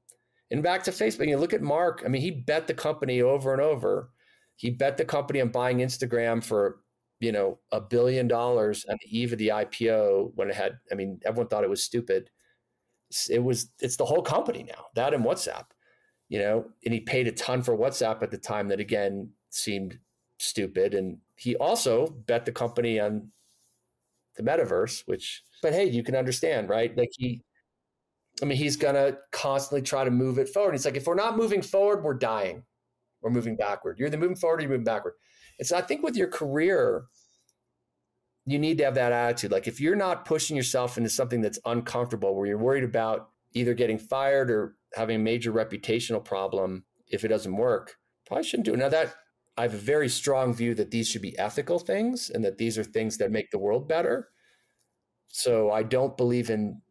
[0.49, 2.01] And back to Facebook, you look at Mark.
[2.03, 4.09] I mean, he bet the company over and over.
[4.55, 6.79] He bet the company on buying Instagram for
[7.19, 10.79] you know a billion dollars on the eve of the IPO when it had.
[10.91, 12.31] I mean, everyone thought it was stupid.
[13.29, 13.69] It was.
[13.79, 14.85] It's the whole company now.
[14.95, 15.65] That and WhatsApp
[16.29, 19.97] you know, and he paid a ton for WhatsApp at the time that again seemed
[20.37, 20.93] stupid.
[20.93, 23.31] And he also bet the company on
[24.35, 26.95] the metaverse, which, but hey, you can understand, right?
[26.95, 27.41] Like he,
[28.41, 30.73] I mean, he's gonna constantly try to move it forward.
[30.73, 32.63] He's like, if we're not moving forward, we're dying.
[33.21, 33.97] We're moving backward.
[33.97, 35.15] You're either moving forward or you're moving backward.
[35.57, 37.05] And so I think with your career,
[38.45, 39.51] you need to have that attitude.
[39.51, 43.73] Like if you're not pushing yourself into something that's uncomfortable, where you're worried about either
[43.73, 47.95] getting fired or having a major reputational problem if it doesn't work,
[48.25, 48.77] probably shouldn't do it.
[48.77, 49.15] Now that
[49.57, 52.77] I have a very strong view that these should be ethical things and that these
[52.77, 54.29] are things that make the world better.
[55.27, 56.81] So I don't believe in,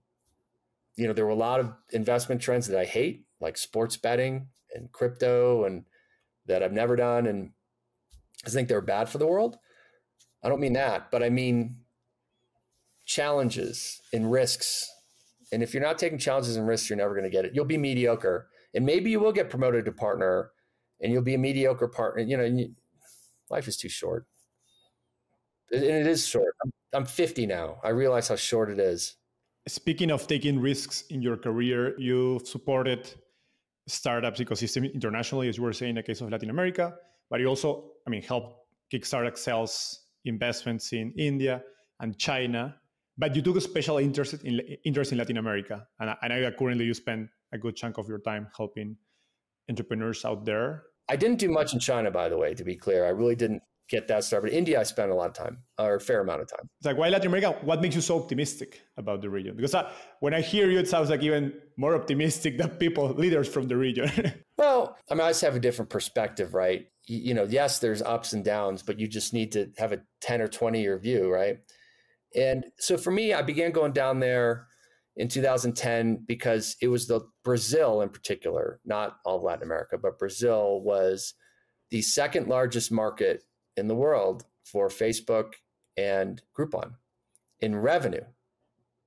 [0.97, 4.49] you know, there were a lot of investment trends that I hate, like sports betting
[4.75, 5.85] and crypto, and
[6.47, 7.27] that I've never done.
[7.27, 7.53] And
[8.45, 9.59] I think they're bad for the world.
[10.43, 11.79] I don't mean that, but I mean
[13.07, 14.89] challenges and risks.
[15.53, 17.55] And if you're not taking challenges and risks, you're never going to get it.
[17.55, 20.51] You'll be mediocre, and maybe you will get promoted to partner,
[21.01, 22.23] and you'll be a mediocre partner.
[22.23, 22.75] You know, you,
[23.51, 24.27] life is too short,
[25.71, 26.55] and it is short.
[26.65, 27.79] I'm, I'm 50 now.
[27.83, 29.17] I realize how short it is.
[29.67, 33.13] Speaking of taking risks in your career, you've supported
[33.87, 36.95] startups ecosystem internationally, as you were saying in the case of Latin America,
[37.31, 38.55] but you also, I mean, helped
[38.93, 41.63] Kickstart Accel's investments in India
[42.01, 42.77] and China,
[43.19, 46.41] but you took a special interest in interest in Latin America, and I, I know
[46.41, 48.97] that currently you spend a good chunk of your time helping
[49.69, 50.85] entrepreneurs out there.
[51.11, 52.55] I didn't do much in China, by the way.
[52.55, 54.53] To be clear, I really didn't get that started.
[54.53, 56.69] India, I spent a lot of time, or a fair amount of time.
[56.79, 57.59] It's like why Latin America?
[57.63, 59.57] What makes you so optimistic about the region?
[59.57, 59.91] Because I,
[60.21, 63.77] when I hear you, it sounds like even more optimistic than people, leaders from the
[63.77, 64.11] region.
[64.59, 66.87] well, I mean, I just have a different perspective, right?
[67.07, 70.03] You, you know, yes, there's ups and downs, but you just need to have a
[70.21, 71.59] ten or twenty year view, right?
[72.35, 74.67] And so for me, I began going down there
[75.17, 80.81] in 2010 because it was the Brazil in particular, not all Latin America, but Brazil
[80.83, 81.35] was
[81.91, 83.43] the second largest market
[83.77, 85.55] in the world for Facebook
[85.97, 86.93] and Groupon
[87.61, 88.25] in revenue,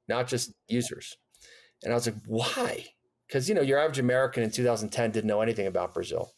[0.08, 1.16] not just users.
[1.84, 2.86] And I was like, why?
[3.28, 6.34] Because you know, your average American in 2010 didn't know anything about Brazil.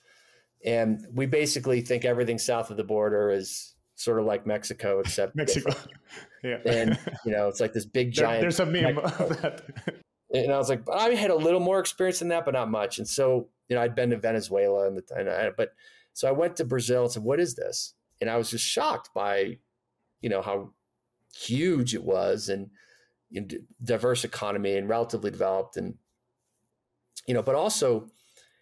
[0.65, 5.35] And we basically think everything south of the border is sort of like Mexico, except
[5.35, 5.73] Mexico.
[6.43, 6.59] yeah.
[6.65, 8.33] And you know, it's like this big giant.
[8.33, 9.61] There, there's a meme of that.
[10.33, 12.97] And I was like, I had a little more experience than that, but not much.
[12.97, 15.73] And so, you know, I'd been to Venezuela and, the, and I, but
[16.13, 17.93] so I went to Brazil and said, what is this?
[18.23, 19.57] and I was just shocked by,
[20.21, 20.71] you know, how
[21.35, 22.69] huge it was and
[23.29, 23.47] you know,
[23.83, 25.95] diverse economy and relatively developed and
[27.27, 28.07] you know, but also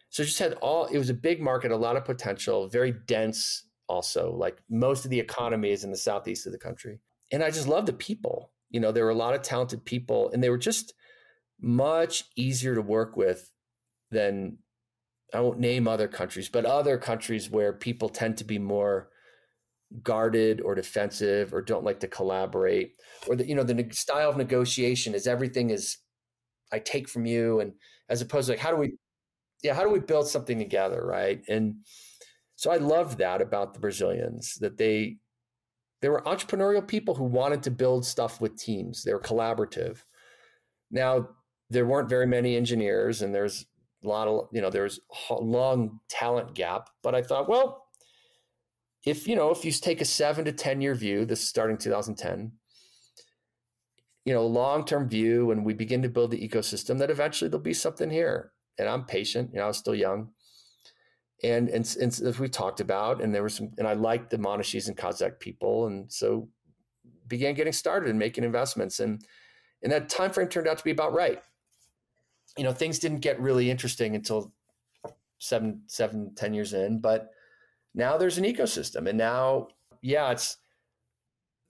[0.09, 3.65] so just had all it was a big market, a lot of potential, very dense
[3.91, 4.33] also.
[4.33, 6.99] Like most of the economy is in the southeast of the country.
[7.31, 8.51] And I just love the people.
[8.69, 10.93] You know, there were a lot of talented people and they were just
[11.59, 13.51] much easier to work with
[14.09, 14.57] than
[15.33, 19.09] I won't name other countries, but other countries where people tend to be more
[20.03, 22.93] guarded or defensive or don't like to collaborate
[23.27, 25.97] or the you know the style of negotiation is everything is
[26.71, 27.73] i take from you and
[28.07, 28.93] as opposed to like how do we
[29.63, 31.75] yeah how do we build something together right and
[32.61, 35.17] so i loved that about the brazilians that they
[36.01, 39.03] they were entrepreneurial people who wanted to build stuff with teams.
[39.03, 40.03] They were collaborative.
[40.89, 41.29] Now
[41.69, 43.65] there weren't very many engineers and there's
[44.03, 44.99] a lot of you know there's
[45.29, 46.89] a long talent gap.
[47.03, 47.85] But i thought well
[49.05, 51.77] if you know if you take a seven to ten year view this is starting
[51.77, 52.51] 2010
[54.25, 57.63] you know long term view and we begin to build the ecosystem that eventually there'll
[57.63, 58.51] be something here.
[58.77, 60.29] And i'm patient you know i was still young
[61.43, 64.37] and and, and as we talked about and there was some and i liked the
[64.37, 66.47] Monashees and Kaszek people and so
[67.27, 69.23] began getting started and making investments and
[69.83, 71.41] and that time frame turned out to be about right.
[72.57, 74.51] You know things didn't get really interesting until
[75.39, 77.29] seven seven ten years in but
[77.95, 79.69] now there's an ecosystem and now
[80.01, 80.57] yeah it's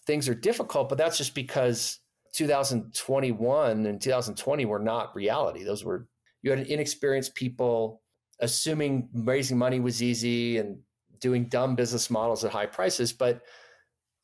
[0.06, 2.00] things are difficult but that's just because
[2.34, 5.64] 2021 and 2020 were not reality.
[5.64, 6.08] Those were
[6.42, 8.02] you had inexperienced people
[8.42, 10.80] assuming raising money was easy and
[11.20, 13.42] doing dumb business models at high prices but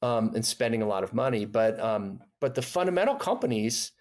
[0.01, 3.91] um, and spending a lot of money but um, but the fundamental companies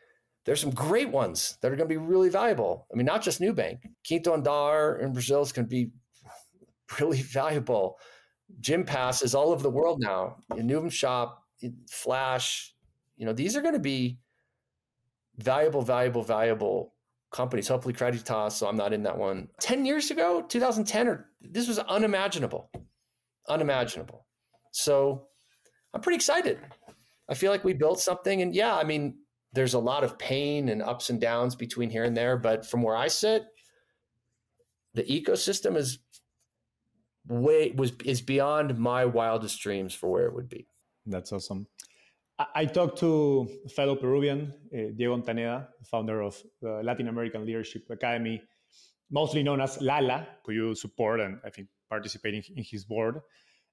[0.47, 2.87] there's some great ones that are going to be really valuable.
[2.91, 3.81] I mean, not just Nubank.
[4.07, 5.91] Quinto Andar in Brazil is going to be
[7.01, 7.99] really valuable.
[8.61, 10.37] Gympass is all over the world now.
[10.53, 11.33] Nuvemshop,
[11.91, 12.73] Flash,
[13.17, 14.19] you know, these are going to be
[15.37, 16.95] valuable, valuable, valuable
[17.37, 17.69] companies.
[17.69, 18.53] Hopefully, Creditas.
[18.53, 19.49] So I'm not in that one.
[19.61, 22.71] Ten years ago, 2010, or this was unimaginable,
[23.49, 24.27] unimaginable.
[24.73, 25.29] So
[25.93, 26.59] I'm pretty excited.
[27.29, 29.19] I feel like we built something, and yeah, I mean,
[29.53, 32.83] there's a lot of pain and ups and downs between here and there, but from
[32.83, 33.45] where I sit,
[34.95, 35.99] the ecosystem is
[37.29, 40.67] way was is beyond my wildest dreams for where it would be.
[41.07, 41.67] That's awesome.
[42.39, 48.43] I, talked to fellow Peruvian uh, Diego Ontaneda, founder of the Latin American Leadership Academy,
[49.11, 53.21] mostly known as LALA, who you support and I think participating in his board.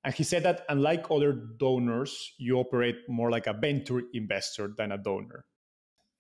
[0.06, 4.94] And he said that unlike other donors, you operate more like a venture investor than
[4.94, 5.46] a donor,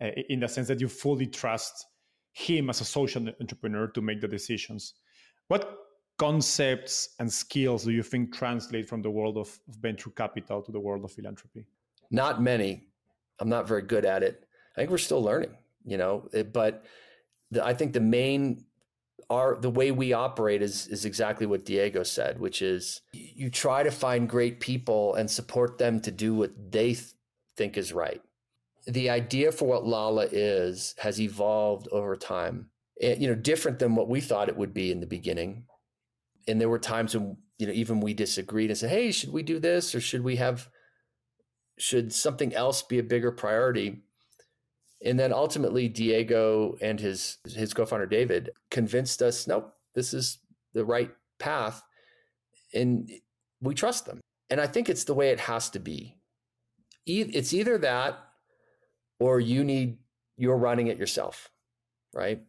[0.02, 1.86] uh, in the sense that you fully trust
[2.34, 4.96] him as a social entrepreneur to make the decisions.
[5.48, 5.78] What
[6.18, 10.72] concepts and skills do you think translate from the world of, of venture capital to
[10.72, 11.66] the world of philanthropy?
[12.14, 12.84] Not many.
[13.40, 14.46] I'm not very good at it.
[14.78, 16.86] I think we're still learning, you know, it, but
[17.52, 18.66] the, I think the main
[19.30, 23.82] our the way we operate is is exactly what Diego said, which is you try
[23.82, 27.14] to find great people and support them to do what they th-
[27.58, 28.22] think is right.
[28.86, 32.70] The idea for what Lala is has evolved over time.
[33.02, 35.66] You know, different than what we thought it would be in the beginning.
[36.48, 39.42] And there were times when you know even we disagreed and said, "Hey, should we
[39.42, 40.70] do this or should we have
[41.78, 44.04] should something else be a bigger priority?"
[45.06, 50.40] And then ultimately, Diego and his his co-founder David convinced us, nope, this is
[50.74, 51.84] the right path,
[52.74, 53.12] and
[53.62, 54.22] we trust them.
[54.50, 56.18] And I think it's the way it has to be.
[57.06, 58.18] It's either that,
[59.20, 59.98] or you need
[60.38, 61.50] you're running it yourself,
[62.14, 62.42] right?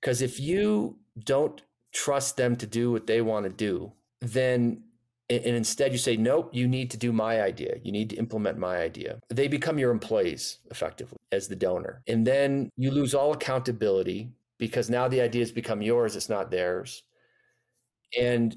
[0.00, 1.62] Because if you don't
[1.92, 4.83] trust them to do what they want to do, then
[5.30, 7.76] and instead you say nope you need to do my idea.
[7.82, 9.20] You need to implement my idea.
[9.28, 12.02] They become your employees effectively as the donor.
[12.06, 16.50] And then you lose all accountability because now the idea has become yours it's not
[16.50, 17.02] theirs.
[18.18, 18.54] And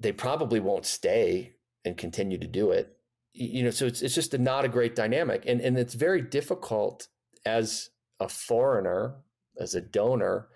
[0.00, 2.96] they probably won't stay and continue to do it.
[3.32, 5.44] You know so it's, it's just a, not a great dynamic.
[5.46, 7.08] And and it's very difficult
[7.46, 7.90] as
[8.20, 9.16] a foreigner
[9.58, 10.48] as a donor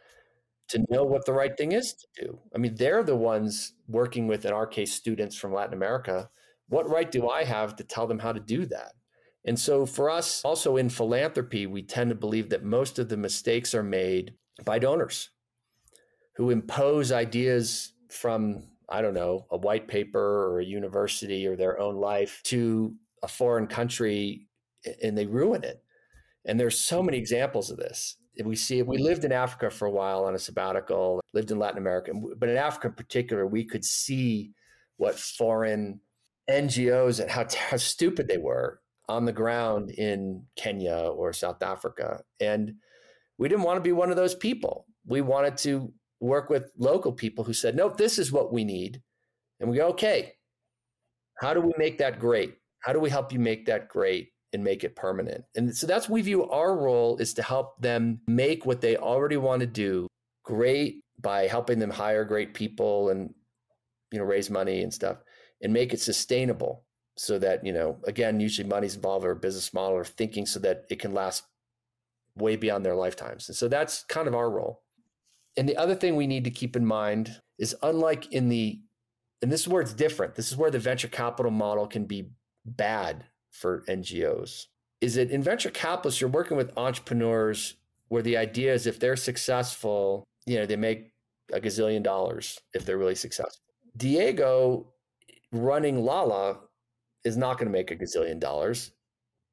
[0.69, 2.39] to know what the right thing is to do.
[2.55, 6.29] I mean, they're the ones working with, in our case, students from Latin America.
[6.69, 8.93] What right do I have to tell them how to do that?
[9.45, 13.17] And so for us, also in philanthropy, we tend to believe that most of the
[13.17, 15.31] mistakes are made by donors
[16.37, 21.81] who impose ideas from, I don't know, a white paper or a university or their
[21.81, 24.47] own life to a foreign country
[25.03, 25.83] and they ruin it.
[26.45, 29.91] And there's so many examples of this we see we lived in Africa for a
[29.91, 33.85] while on a sabbatical, lived in Latin America, but in Africa in particular, we could
[33.85, 34.53] see
[34.97, 36.01] what foreign
[36.49, 42.21] NGOs and how, how stupid they were on the ground in Kenya or South Africa.
[42.41, 42.75] And
[43.39, 44.87] we didn't want to be one of those people.
[45.07, 49.01] We wanted to work with local people who said, nope, this is what we need.
[49.61, 50.35] And we go, okay,
[51.39, 52.55] how do we make that great?
[52.81, 54.31] How do we help you make that great?
[54.53, 55.45] And make it permanent.
[55.57, 59.37] And so that's we view our role is to help them make what they already
[59.37, 60.07] want to do
[60.45, 63.35] great by helping them hire great people and
[64.11, 65.19] you know raise money and stuff
[65.61, 66.85] and make it sustainable
[67.17, 70.85] so that you know again usually money's involved or business model or thinking so that
[70.89, 71.43] it can last
[72.37, 73.49] way beyond their lifetimes.
[73.49, 74.83] And so that's kind of our role.
[75.57, 78.81] And the other thing we need to keep in mind is unlike in the
[79.43, 80.35] and this is where it's different.
[80.35, 82.31] This is where the venture capital model can be
[82.65, 84.67] bad for NGOs?
[85.01, 87.75] Is it in venture capitalists, you're working with entrepreneurs
[88.09, 91.13] where the idea is if they're successful, you know, they make
[91.53, 93.63] a gazillion dollars if they're really successful.
[93.97, 94.87] Diego
[95.53, 96.59] running Lala
[97.25, 98.93] is not going to make a gazillion dollars.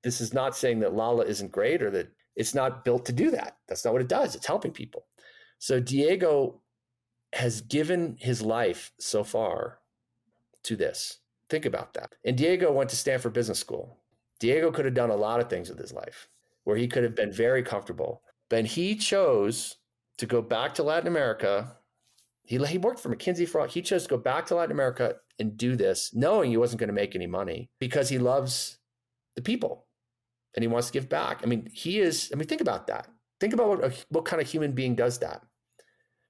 [0.03, 3.31] This is not saying that Lala isn't great or that it's not built to do
[3.31, 3.57] that.
[3.67, 4.35] That's not what it does.
[4.35, 5.05] It's helping people.
[5.59, 6.61] So Diego
[7.33, 9.79] has given his life so far
[10.63, 11.19] to this.
[11.55, 12.15] Think about that.
[12.25, 13.97] And Diego went to Stanford Business School.
[14.41, 16.27] Diego could have done a lot of things with his life
[16.65, 18.23] where he could have been very comfortable.
[18.49, 19.77] But he chose
[20.17, 21.77] to go back to Latin America.
[22.43, 25.55] He, he worked for McKinsey for he chose to go back to Latin America and
[25.55, 28.77] do this, knowing he wasn't going to make any money because he loves
[29.37, 29.87] the people
[30.55, 31.39] and he wants to give back.
[31.41, 33.07] I mean, he is, I mean, think about that.
[33.39, 35.41] Think about what, what kind of human being does that.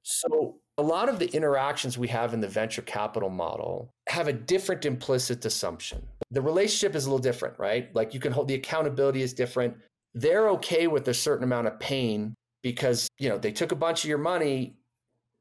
[0.04, 4.34] So a lot of the interactions we have in the venture capital model have a
[4.34, 6.06] different implicit assumption.
[6.32, 7.94] The relationship is a little different, right?
[7.96, 9.78] Like you can hold the accountability is different.
[10.14, 14.04] They're okay with a certain amount of pain because, you know, they took a bunch
[14.04, 14.76] of your money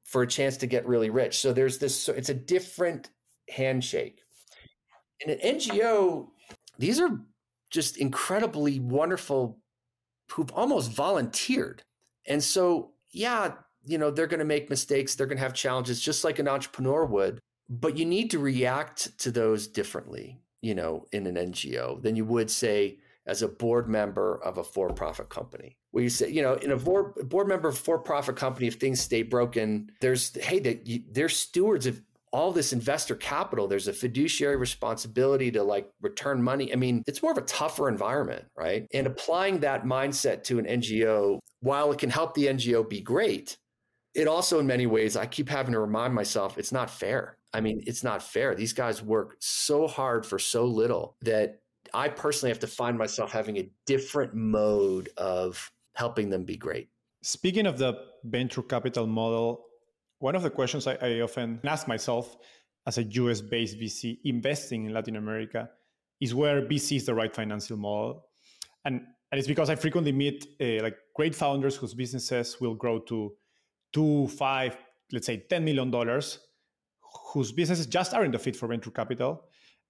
[0.05, 1.39] for a chance to get really rich.
[1.39, 3.11] So there's this it's a different
[3.49, 4.21] handshake.
[5.21, 6.29] In an NGO,
[6.79, 7.21] these are
[7.71, 9.59] just incredibly wonderful
[10.31, 11.83] who've almost volunteered.
[12.27, 13.53] And so, yeah,
[13.85, 16.49] you know, they're going to make mistakes, they're going to have challenges just like an
[16.49, 22.01] entrepreneur would, but you need to react to those differently, you know, in an NGO
[22.03, 25.77] than you would say as a board member of a for-profit company.
[25.93, 28.75] Where you say, you know, in a board, board member of a for-profit company, if
[28.75, 32.03] things stay broken, there's hey, they, they're stewards of
[32.35, 33.69] all this investor capital.
[33.69, 36.73] There's a fiduciary responsibility to like return money.
[36.73, 38.89] I mean it's more of a tougher environment right?
[38.93, 43.57] And applying that mindset to an ngo while it can help the ngo be great
[44.15, 47.37] it also, in many ways, I keep having to remind myself it's not fair.
[47.53, 48.55] I mean, it's not fair.
[48.55, 51.61] These guys work so hard for so little that
[51.93, 56.89] I personally have to find myself having a different mode of helping them be great.
[57.23, 57.95] Speaking of the
[58.25, 59.65] venture capital model,
[60.19, 62.37] one of the questions I, I often ask myself
[62.87, 65.71] as a US based VC investing in Latin America
[66.21, 68.27] is where VC is the right financial model.
[68.85, 69.01] And,
[69.31, 73.33] and it's because I frequently meet uh, like great founders whose businesses will grow to
[73.95, 74.77] two, five,
[75.13, 76.21] let's say $10 million,
[77.33, 79.45] whose businesses just aren't a fit for venture capital.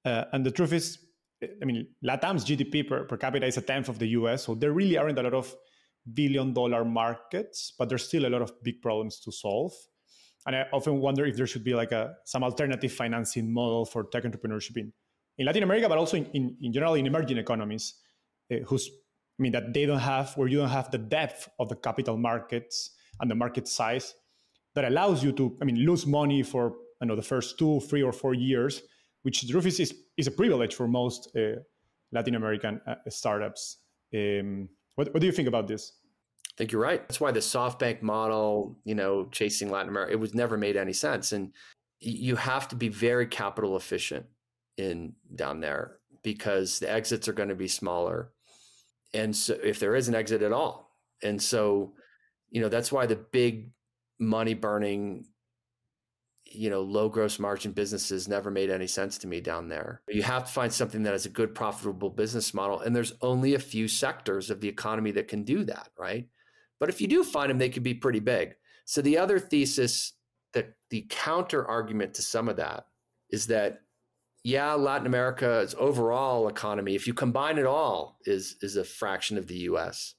[0.04, 0.98] Uh, and the truth is,
[1.42, 4.72] I mean, LATAM's GDP per, per capita is a tenth of the US, so there
[4.72, 5.54] really aren't a lot of
[6.12, 9.72] billion dollar markets, but there's still a lot of big problems to solve.
[10.46, 14.04] And I often wonder if there should be like a some alternative financing model for
[14.04, 14.92] tech entrepreneurship in,
[15.38, 17.94] in Latin America, but also in, in, in general in emerging economies,
[18.52, 18.90] uh, whose
[19.38, 22.18] I mean that they don't have where you don't have the depth of the capital
[22.18, 22.90] markets
[23.20, 24.14] and the market size
[24.74, 28.02] that allows you to I mean lose money for you know the first two, three,
[28.02, 28.82] or four years,
[29.22, 31.60] which truth is is, is a privilege for most uh,
[32.12, 33.78] Latin American uh, startups.
[34.14, 35.92] Um, what, what do you think about this?
[36.46, 37.00] I think you're right.
[37.00, 40.92] That's why the SoftBank model, you know, chasing Latin America, it was never made any
[40.92, 41.32] sense.
[41.32, 41.52] And
[42.00, 44.26] you have to be very capital efficient
[44.76, 48.30] in down there because the exits are going to be smaller.
[49.12, 50.96] And so if there is an exit at all.
[51.22, 51.94] And so,
[52.54, 53.72] you know, that's why the big
[54.20, 55.26] money burning,
[56.46, 60.02] you know, low gross margin businesses never made any sense to me down there.
[60.08, 62.78] You have to find something that has a good profitable business model.
[62.78, 66.28] And there's only a few sectors of the economy that can do that, right?
[66.78, 68.54] But if you do find them, they can be pretty big.
[68.84, 70.12] So the other thesis
[70.52, 72.86] that the counter argument to some of that
[73.30, 73.80] is that
[74.44, 79.48] yeah, Latin America's overall economy, if you combine it all, is is a fraction of
[79.48, 80.14] the US.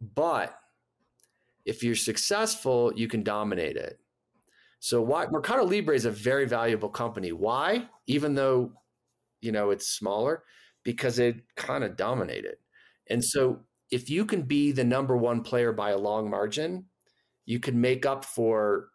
[0.00, 0.56] But
[1.66, 3.98] if you're successful, you can dominate it.
[4.78, 7.32] So why Mercado Libre is a very valuable company.
[7.32, 7.88] Why?
[8.06, 8.72] Even though
[9.40, 10.44] you know it's smaller,
[10.84, 12.56] because it kind of dominated.
[13.10, 13.60] And so
[13.90, 16.86] if you can be the number one player by a long margin,
[17.44, 18.88] you can make up for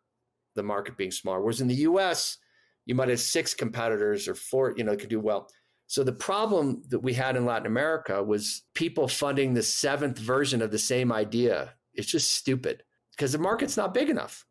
[0.56, 1.42] the market being smaller.
[1.42, 2.38] Whereas in the US,
[2.86, 5.50] you might have six competitors or four, you know, could do well.
[5.88, 10.62] So the problem that we had in Latin America was people funding the seventh version
[10.62, 11.74] of the same idea.
[11.94, 14.46] It's just stupid because the market's not big enough.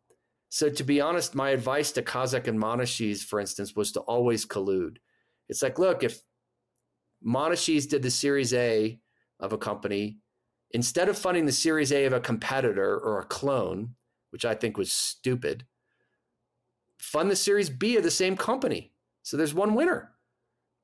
[0.49, 4.45] So to be honest, my advice to Kaszek and Monashees, for instance, was to always
[4.45, 4.97] collude.
[5.47, 6.21] It's like, look, if
[7.21, 8.99] Monashees did the Series A
[9.39, 10.17] of a company,
[10.71, 13.95] instead of funding the Series A of a competitor or a clone,
[14.31, 15.65] which I think was stupid,
[16.99, 18.93] fund the Series B of the same company.
[19.23, 20.11] So there's one winner,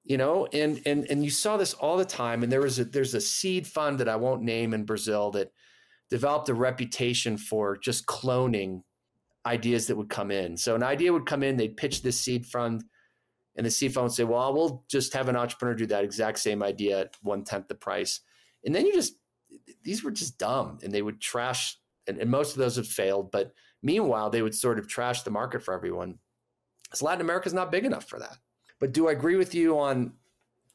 [0.03, 2.43] you know, and and and you saw this all the time.
[2.43, 5.51] And there was a there's a seed fund that I won't name in Brazil that
[6.10, 8.84] developed a reputation for just cloning
[9.45, 10.58] ideas that would come in.
[10.58, 12.84] So an idea would come in, they'd pitch this seed fund,
[13.55, 16.39] and the seed fund would say, "Well, we'll just have an entrepreneur do that exact
[16.39, 18.22] same idea at one tenth the price,"
[18.66, 19.16] and then you just
[19.84, 23.32] these were just dumb and they would trash and, and, most of those have failed
[23.32, 26.20] but meanwhile they would sort of trash the market for everyone.
[26.84, 28.38] Because latin america is not big enough for that.
[28.80, 30.14] But do i agree with you on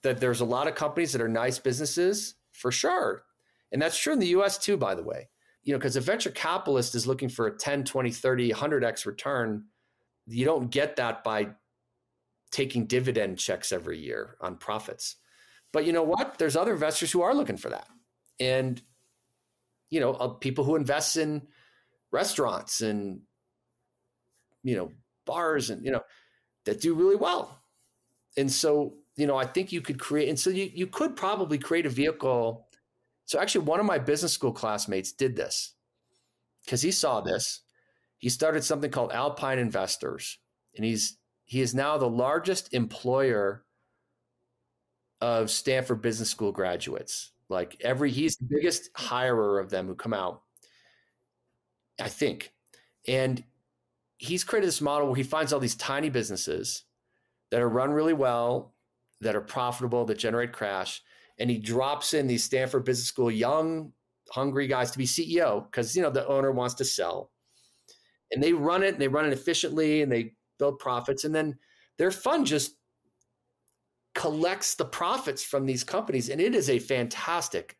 [0.03, 2.35] that there's a lot of companies that are nice businesses?
[2.53, 3.25] For sure
[3.73, 5.29] and that's true in the us too by the way.
[5.65, 9.65] You know because a venture capitalist is looking for a 10 20 30 100x return.
[10.27, 11.49] You don't get that by
[12.51, 15.17] taking dividend checks every year on profits.
[15.73, 16.39] But you know what?
[16.39, 17.89] There's other investors who are looking for that.
[18.39, 18.81] And
[19.91, 21.43] you know uh, people who invest in
[22.11, 23.21] restaurants and
[24.63, 24.93] you know
[25.27, 26.03] bars and you know
[26.65, 27.63] that do really well.
[28.37, 31.59] And so you know i think you could create and so you, you could probably
[31.59, 32.67] create a vehicle
[33.33, 35.75] so actually one of my business school classmates did this
[36.65, 37.63] because he saw this
[38.19, 40.39] he started something called alpine investors
[40.77, 43.65] and he's he is now the largest employer
[45.21, 50.15] of stanford business school graduates like every, he's the biggest hirer of them who come
[50.15, 50.41] out,
[52.01, 52.51] I think.
[53.07, 53.45] And
[54.17, 56.85] he's created this model where he finds all these tiny businesses
[57.51, 58.73] that are run really well,
[59.21, 61.03] that are profitable, that generate cash,
[61.39, 63.93] and he drops in these Stanford Business School young,
[64.31, 67.31] hungry guys to be CEO because you know the owner wants to sell,
[68.31, 71.57] and they run it and they run it efficiently and they build profits, and then
[71.99, 72.77] their fund just
[74.15, 77.77] collects the profits from these companies, and it is a fantastic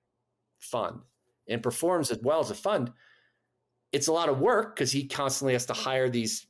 [0.59, 1.01] fund
[1.49, 2.91] and performs as well as a fund.
[3.93, 6.47] It's a lot of work because he constantly has to hire these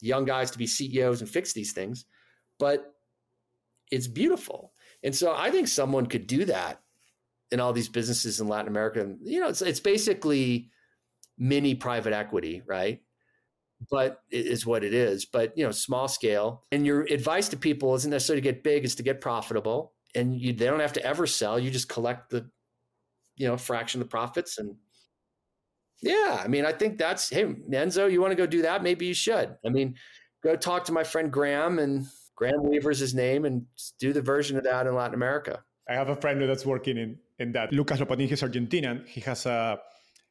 [0.00, 2.06] young guys to be CEOs and fix these things,
[2.58, 2.94] but
[3.90, 4.72] it's beautiful.
[5.02, 6.80] And so I think someone could do that
[7.50, 9.14] in all these businesses in Latin America.
[9.22, 10.70] You know, it's it's basically
[11.38, 13.00] mini private equity, right?
[13.90, 15.24] But it is what it is.
[15.24, 16.64] But you know, small scale.
[16.70, 19.94] And your advice to people isn't necessarily to get big; it's to get profitable.
[20.14, 21.58] And you, they don't have to ever sell.
[21.58, 22.50] You just collect the,
[23.36, 24.58] you know, fraction of the profits.
[24.58, 24.74] And
[26.02, 28.82] yeah, I mean, I think that's hey, Enzo, you want to go do that?
[28.82, 29.56] Maybe you should.
[29.64, 29.96] I mean,
[30.42, 32.06] go talk to my friend Graham and
[32.40, 33.66] Graham Weaver's his name, and
[33.98, 35.62] do the version of that in Latin America.
[35.86, 37.70] I have a friend that's working in in that.
[37.70, 39.06] Lucas Lopatin is Argentinian.
[39.06, 39.78] He has a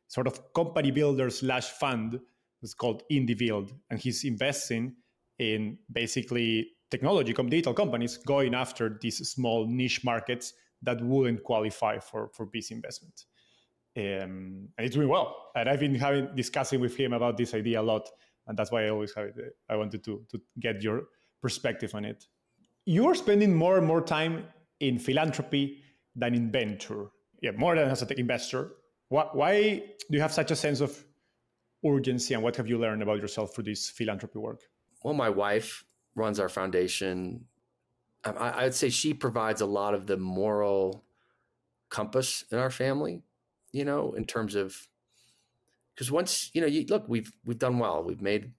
[0.08, 2.20] sort of company builder slash fund.
[2.64, 4.96] It's called IndieBuild, and he's investing
[5.38, 12.30] in basically technology, digital companies going after these small niche markets that wouldn't qualify for
[12.34, 13.26] for VC investment.
[13.96, 15.52] Um, and it's doing well.
[15.56, 18.10] And I've been having discussing with him about this idea a lot,
[18.48, 19.54] and that's why I always have it.
[19.70, 21.04] I wanted to to get your
[21.42, 22.28] perspective on it.
[22.86, 24.46] You're spending more and more time
[24.80, 25.82] in philanthropy
[26.16, 27.08] than in venture.
[27.42, 28.72] Yeah, more than as an investor.
[29.10, 31.04] Why, why do you have such a sense of
[31.86, 34.62] urgency, and what have you learned about yourself through this philanthropy work?
[35.04, 35.86] Well, my wife
[36.16, 37.46] runs our foundation.
[38.26, 41.06] Um, I, I'd say she provides a lot of the moral
[41.90, 43.24] compass in our family.
[43.72, 44.88] You know, in terms of
[45.94, 48.04] because once you know, you, look, we've we've done well.
[48.04, 48.52] We've made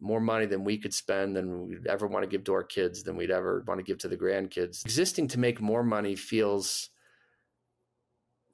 [0.00, 3.02] more money than we could spend than we'd ever want to give to our kids
[3.02, 4.84] than we'd ever want to give to the grandkids.
[4.84, 6.90] Existing to make more money feels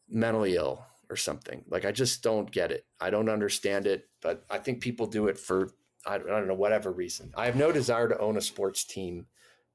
[0.08, 1.64] mentally ill or something.
[1.68, 2.86] Like I just don't get it.
[3.00, 5.70] I don't understand it, but I think people do it for
[6.06, 7.32] I don't know whatever reason.
[7.36, 9.26] I have no desire to own a sports team.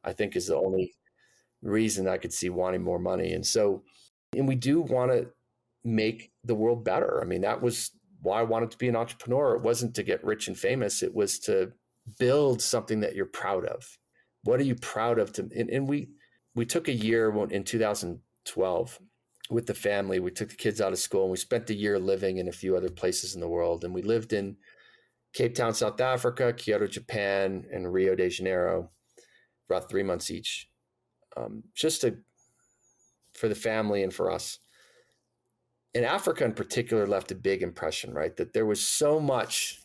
[0.04, 0.94] I think is the only
[1.62, 3.34] reason I could see wanting more money.
[3.34, 3.84] And so
[4.36, 5.28] and we do want to
[5.84, 7.22] make the world better.
[7.22, 7.92] I mean, that was
[8.22, 9.56] why I wanted to be an entrepreneur.
[9.56, 11.02] It wasn't to get rich and famous.
[11.04, 11.72] It was to
[12.18, 13.98] build something that you're proud of.
[14.44, 15.32] What are you proud of?
[15.34, 16.10] To and, and we
[16.56, 19.00] we took a year in 2012
[19.50, 20.20] with the family.
[20.20, 22.54] We took the kids out of school and we spent a year living in a
[22.54, 23.84] few other places in the world.
[23.84, 24.58] And we lived in
[25.34, 28.90] Cape Town, South Africa, Kyoto, Japan, and Rio de Janeiro
[29.70, 30.68] about three months each,
[31.38, 32.18] um, just to
[33.34, 34.60] for the family and for us
[35.94, 38.36] in Africa in particular left a big impression, right?
[38.38, 39.82] That there was so much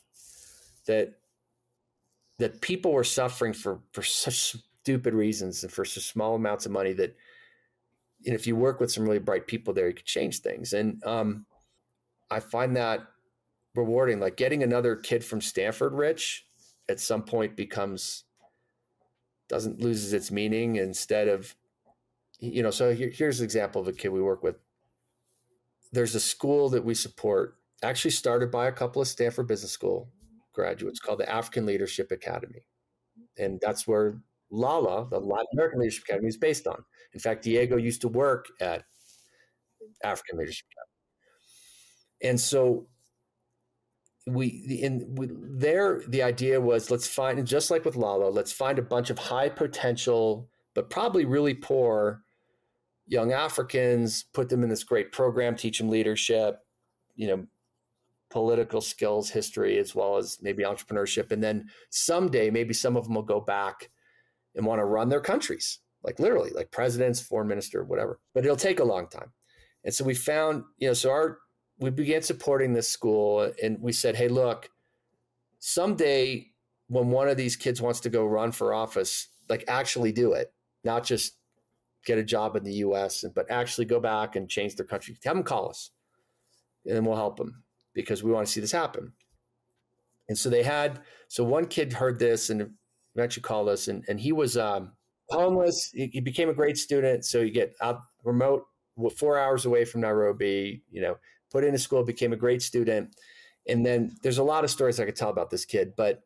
[0.87, 1.15] that
[2.39, 6.73] that people were suffering for for such stupid reasons and for such small amounts of
[6.73, 7.17] money that
[8.21, 10.73] you know, if you work with some really bright people there, you could change things.
[10.73, 11.45] And um,
[12.31, 13.07] I find that
[13.75, 14.19] rewarding.
[14.19, 16.47] Like getting another kid from Stanford rich
[16.89, 18.25] at some point becomes
[19.49, 21.55] doesn't loses its meaning instead of
[22.41, 24.57] you know so here, here's an example of a kid we work with
[25.95, 30.11] there's a school that we support, actually started by a couple of Stanford Business School
[30.53, 32.67] graduates called the African Leadership Academy.
[33.39, 34.21] And that's where
[34.51, 36.85] LALA, the Latin American Leadership Academy, is based on.
[37.13, 38.85] In fact, Diego used to work at
[40.03, 42.31] African Leadership Academy.
[42.31, 42.87] And so
[44.27, 44.47] we
[44.81, 48.83] in we, there the idea was let's find just like with Lala, let's find a
[48.83, 52.24] bunch of high potential but probably really poor
[53.07, 56.61] young Africans, put them in this great program, teach them leadership,
[57.17, 57.47] you know,
[58.31, 61.31] political skills, history, as well as maybe entrepreneurship.
[61.31, 63.91] And then someday, maybe some of them will go back
[64.55, 68.19] and want to run their countries, like literally, like presidents, foreign minister, whatever.
[68.35, 69.33] But it'll take a long time.
[69.85, 71.39] And so we found, you know, so our
[71.79, 74.71] we began supporting this school and we said, hey, look,
[75.59, 76.47] someday
[76.89, 80.53] when one of these kids wants to go run for office, like actually do it,
[80.85, 81.37] not just
[82.05, 85.17] get a job in the U.S., but actually go back and change their country.
[85.25, 85.91] Have them call us,
[86.87, 87.63] and then we'll help them
[87.95, 89.13] because we want to see this happen.
[90.29, 91.01] And so they had.
[91.29, 92.71] So one kid heard this and
[93.15, 94.93] eventually called us, and and he was um,
[95.29, 95.91] homeless.
[95.93, 97.25] He, he became a great student.
[97.25, 98.65] So you get out remote,
[99.17, 100.83] four hours away from Nairobi.
[100.91, 101.17] You know,
[101.51, 103.15] put into school, became a great student,
[103.69, 106.23] and then there's a lot of stories I could tell about this kid, but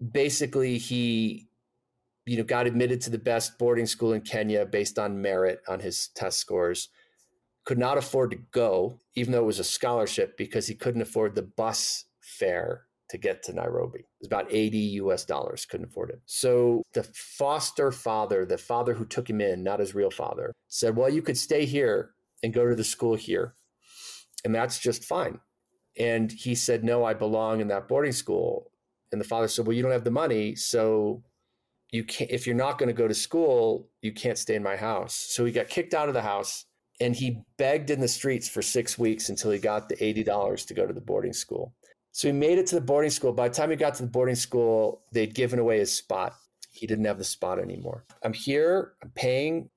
[0.00, 1.49] basically he
[2.30, 5.80] you know, got admitted to the best boarding school in Kenya based on merit on
[5.80, 6.88] his test scores.
[7.64, 11.34] Could not afford to go, even though it was a scholarship, because he couldn't afford
[11.34, 13.98] the bus fare to get to Nairobi.
[13.98, 16.20] It was about 80 US dollars, couldn't afford it.
[16.26, 20.94] So the foster father, the father who took him in, not his real father, said,
[20.94, 22.12] Well, you could stay here
[22.44, 23.56] and go to the school here.
[24.44, 25.40] And that's just fine.
[25.98, 28.70] And he said, No, I belong in that boarding school.
[29.10, 30.54] And the father said, Well, you don't have the money.
[30.54, 31.24] So
[31.92, 34.76] you can't if you're not going to go to school you can't stay in my
[34.76, 35.14] house.
[35.14, 36.66] So he got kicked out of the house
[37.00, 40.74] and he begged in the streets for six weeks until he got the $80 to
[40.74, 41.74] go to the boarding school.
[42.12, 43.32] So he made it to the boarding school.
[43.32, 46.34] By the time he got to the boarding school they'd given away his spot.
[46.72, 48.04] He didn't have the spot anymore.
[48.22, 49.70] I'm here i'm paying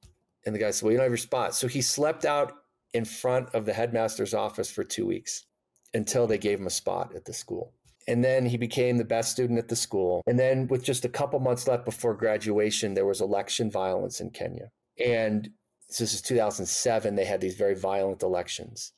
[0.46, 1.56] and the guy said well you don't have your spot.
[1.56, 2.54] So he slept out
[2.94, 5.46] in front of the headmaster's office for two weeks
[5.94, 7.74] until they gave him a spot at the school.
[8.08, 10.24] And then he became the best student at the school.
[10.28, 14.30] And then, with just a couple months left before graduation, there was election violence in
[14.30, 14.72] Kenya.
[15.04, 15.50] And
[15.88, 18.94] this is 2007, they had these very violent elections.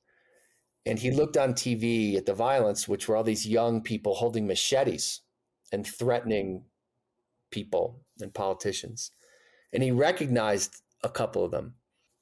[0.86, 4.48] And he looked on TV at the violence, which were all these young people holding
[4.48, 5.22] machetes
[5.72, 6.64] and threatening
[7.52, 9.12] people and politicians.
[9.74, 11.76] And he recognized a couple of them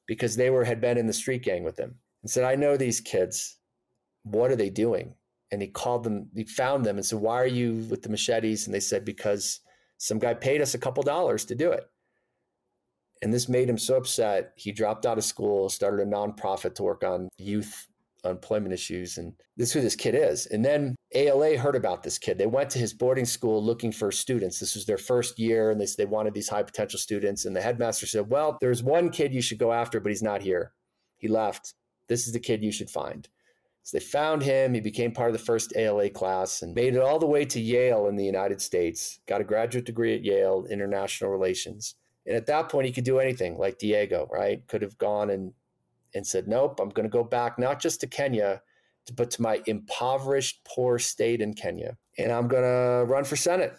[0.07, 2.77] because they were had been in the street gang with him and said, I know
[2.77, 3.57] these kids.
[4.23, 5.15] What are they doing?
[5.53, 8.65] And he called them, he found them and said, Why are you with the machetes?
[8.65, 9.59] And they said, Because
[9.99, 11.83] some guy paid us a couple dollars to do it.
[13.21, 14.53] And this made him so upset.
[14.55, 17.87] He dropped out of school, started a nonprofit to work on youth
[18.25, 19.19] employment issues.
[19.19, 20.47] And this is who this kid is.
[20.47, 22.39] And then ALA heard about this kid.
[22.39, 24.59] They went to his boarding school looking for students.
[24.59, 27.45] This was their first year, and they, they wanted these high potential students.
[27.45, 30.41] And the headmaster said, Well, there's one kid you should go after, but he's not
[30.41, 30.71] here.
[31.17, 31.75] He left.
[32.07, 33.29] This is the kid you should find.
[33.83, 34.73] So they found him.
[34.73, 37.59] He became part of the first ALA class and made it all the way to
[37.59, 39.19] Yale in the United States.
[39.27, 41.95] Got a graduate degree at Yale, international relations.
[42.25, 44.65] And at that point, he could do anything like Diego, right?
[44.67, 45.53] Could have gone and
[46.15, 48.61] and said, nope, I'm going to go back not just to Kenya,
[49.15, 51.97] but to my impoverished, poor state in Kenya.
[52.17, 53.73] And I'm going to run for Senate.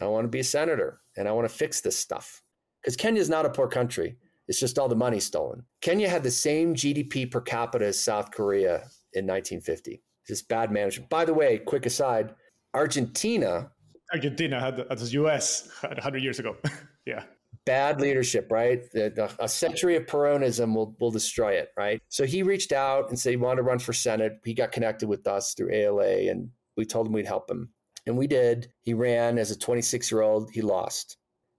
[0.00, 2.42] I want to be a senator and I want to fix this stuff.
[2.80, 4.16] Because Kenya is not a poor country,
[4.48, 5.64] it's just all the money stolen.
[5.80, 10.02] Kenya had the same GDP per capita as South Korea in 1950.
[10.26, 11.10] Just bad management.
[11.10, 12.34] By the way, quick aside
[12.74, 13.70] Argentina.
[14.12, 16.56] Argentina had the, the US 100 years ago.
[17.06, 17.24] yeah
[17.66, 18.82] bad leadership, right?
[18.94, 22.00] A century of Peronism will, will destroy it, right?
[22.08, 24.38] So he reached out and said he wanted to run for Senate.
[24.44, 27.70] He got connected with us through ALA and we told him we'd help him.
[28.06, 28.72] And we did.
[28.82, 30.50] He ran as a 26 year old.
[30.52, 31.18] He lost.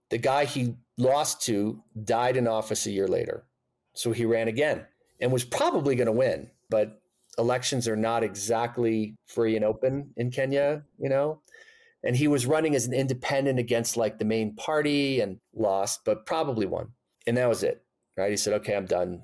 [0.09, 3.45] The guy he lost to died in office a year later.
[3.93, 4.85] So he ran again
[5.19, 6.49] and was probably going to win.
[6.69, 7.01] But
[7.37, 11.41] elections are not exactly free and open in Kenya, you know?
[12.03, 16.25] and he was running as an independent against like the main party and lost, but
[16.25, 16.89] probably won.
[17.25, 17.83] And that was it.
[18.15, 18.31] Right.
[18.31, 19.21] He said, okay, I'm done.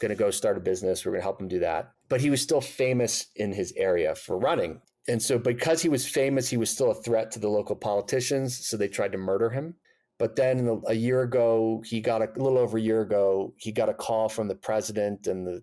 [0.00, 1.04] Gonna go start a business.
[1.04, 1.92] We're gonna help him do that.
[2.08, 4.80] But he was still famous in his area for running.
[5.08, 8.66] And so because he was famous, he was still a threat to the local politicians.
[8.66, 9.74] So they tried to murder him.
[10.18, 13.72] But then a year ago, he got a, a little over a year ago, he
[13.72, 15.62] got a call from the president and the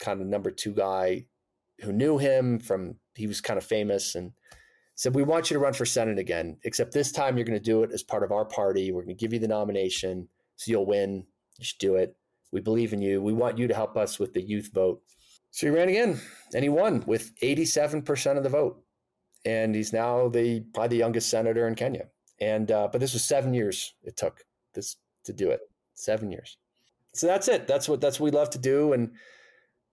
[0.00, 1.26] kind of number two guy
[1.80, 4.32] who knew him from he was kind of famous and
[4.94, 7.64] said, We want you to run for Senate again, except this time you're going to
[7.64, 8.92] do it as part of our party.
[8.92, 11.24] We're going to give you the nomination so you'll win.
[11.58, 12.16] You should do it.
[12.52, 13.22] We believe in you.
[13.22, 15.02] We want you to help us with the youth vote.
[15.52, 16.20] So he ran again
[16.54, 18.82] and he won with 87% of the vote.
[19.44, 22.08] And he's now the probably the youngest senator in Kenya.
[22.40, 24.44] And uh, but this was seven years it took
[24.74, 25.60] this to do it.
[25.94, 26.58] Seven years.
[27.14, 27.66] So that's it.
[27.66, 28.92] That's what that's what we love to do.
[28.92, 29.12] And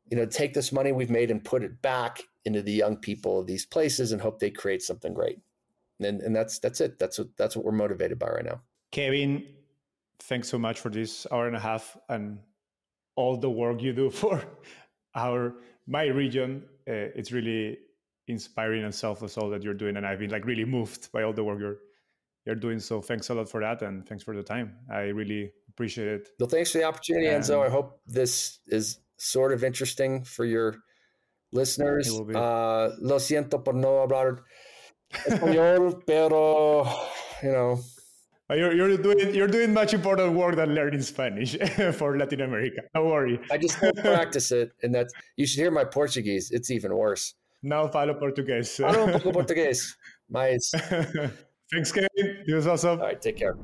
[0.09, 3.39] you know, take this money we've made and put it back into the young people
[3.39, 5.39] of these places and hope they create something great.
[5.99, 6.99] And and that's that's it.
[6.99, 8.61] That's what that's what we're motivated by right now.
[8.91, 9.43] Kevin,
[10.19, 12.39] thanks so much for this hour and a half and
[13.15, 14.43] all the work you do for
[15.15, 15.55] our
[15.88, 16.63] my region.
[16.88, 17.79] Uh, it's really
[18.27, 21.34] inspiring and selfless all that you're doing, and I've been like really moved by all
[21.34, 21.77] the work you're
[22.45, 22.79] you're doing.
[22.79, 24.75] So thanks a lot for that, and thanks for the time.
[24.89, 26.29] I really appreciate it.
[26.39, 27.65] Well, thanks for the opportunity, and Enzo.
[27.65, 30.76] I hope this is sort of interesting for your
[31.52, 32.10] listeners.
[32.10, 34.44] Uh, lo siento por no hablar
[35.11, 36.85] español, pero
[37.44, 37.80] you know.
[38.49, 41.57] You're, you're doing you're doing much important work than learning Spanish
[41.95, 42.81] for Latin America.
[42.95, 43.41] Don't worry.
[43.52, 46.52] I just practice it, and that you should hear my Portuguese.
[46.52, 47.34] It's even worse.
[47.61, 48.80] Now falo português.
[48.80, 49.95] Falo un poco português.
[50.30, 50.72] Mas.
[51.73, 52.07] Thanks, Kevin.
[52.15, 53.02] It was awesome.
[53.02, 53.57] All right, take care.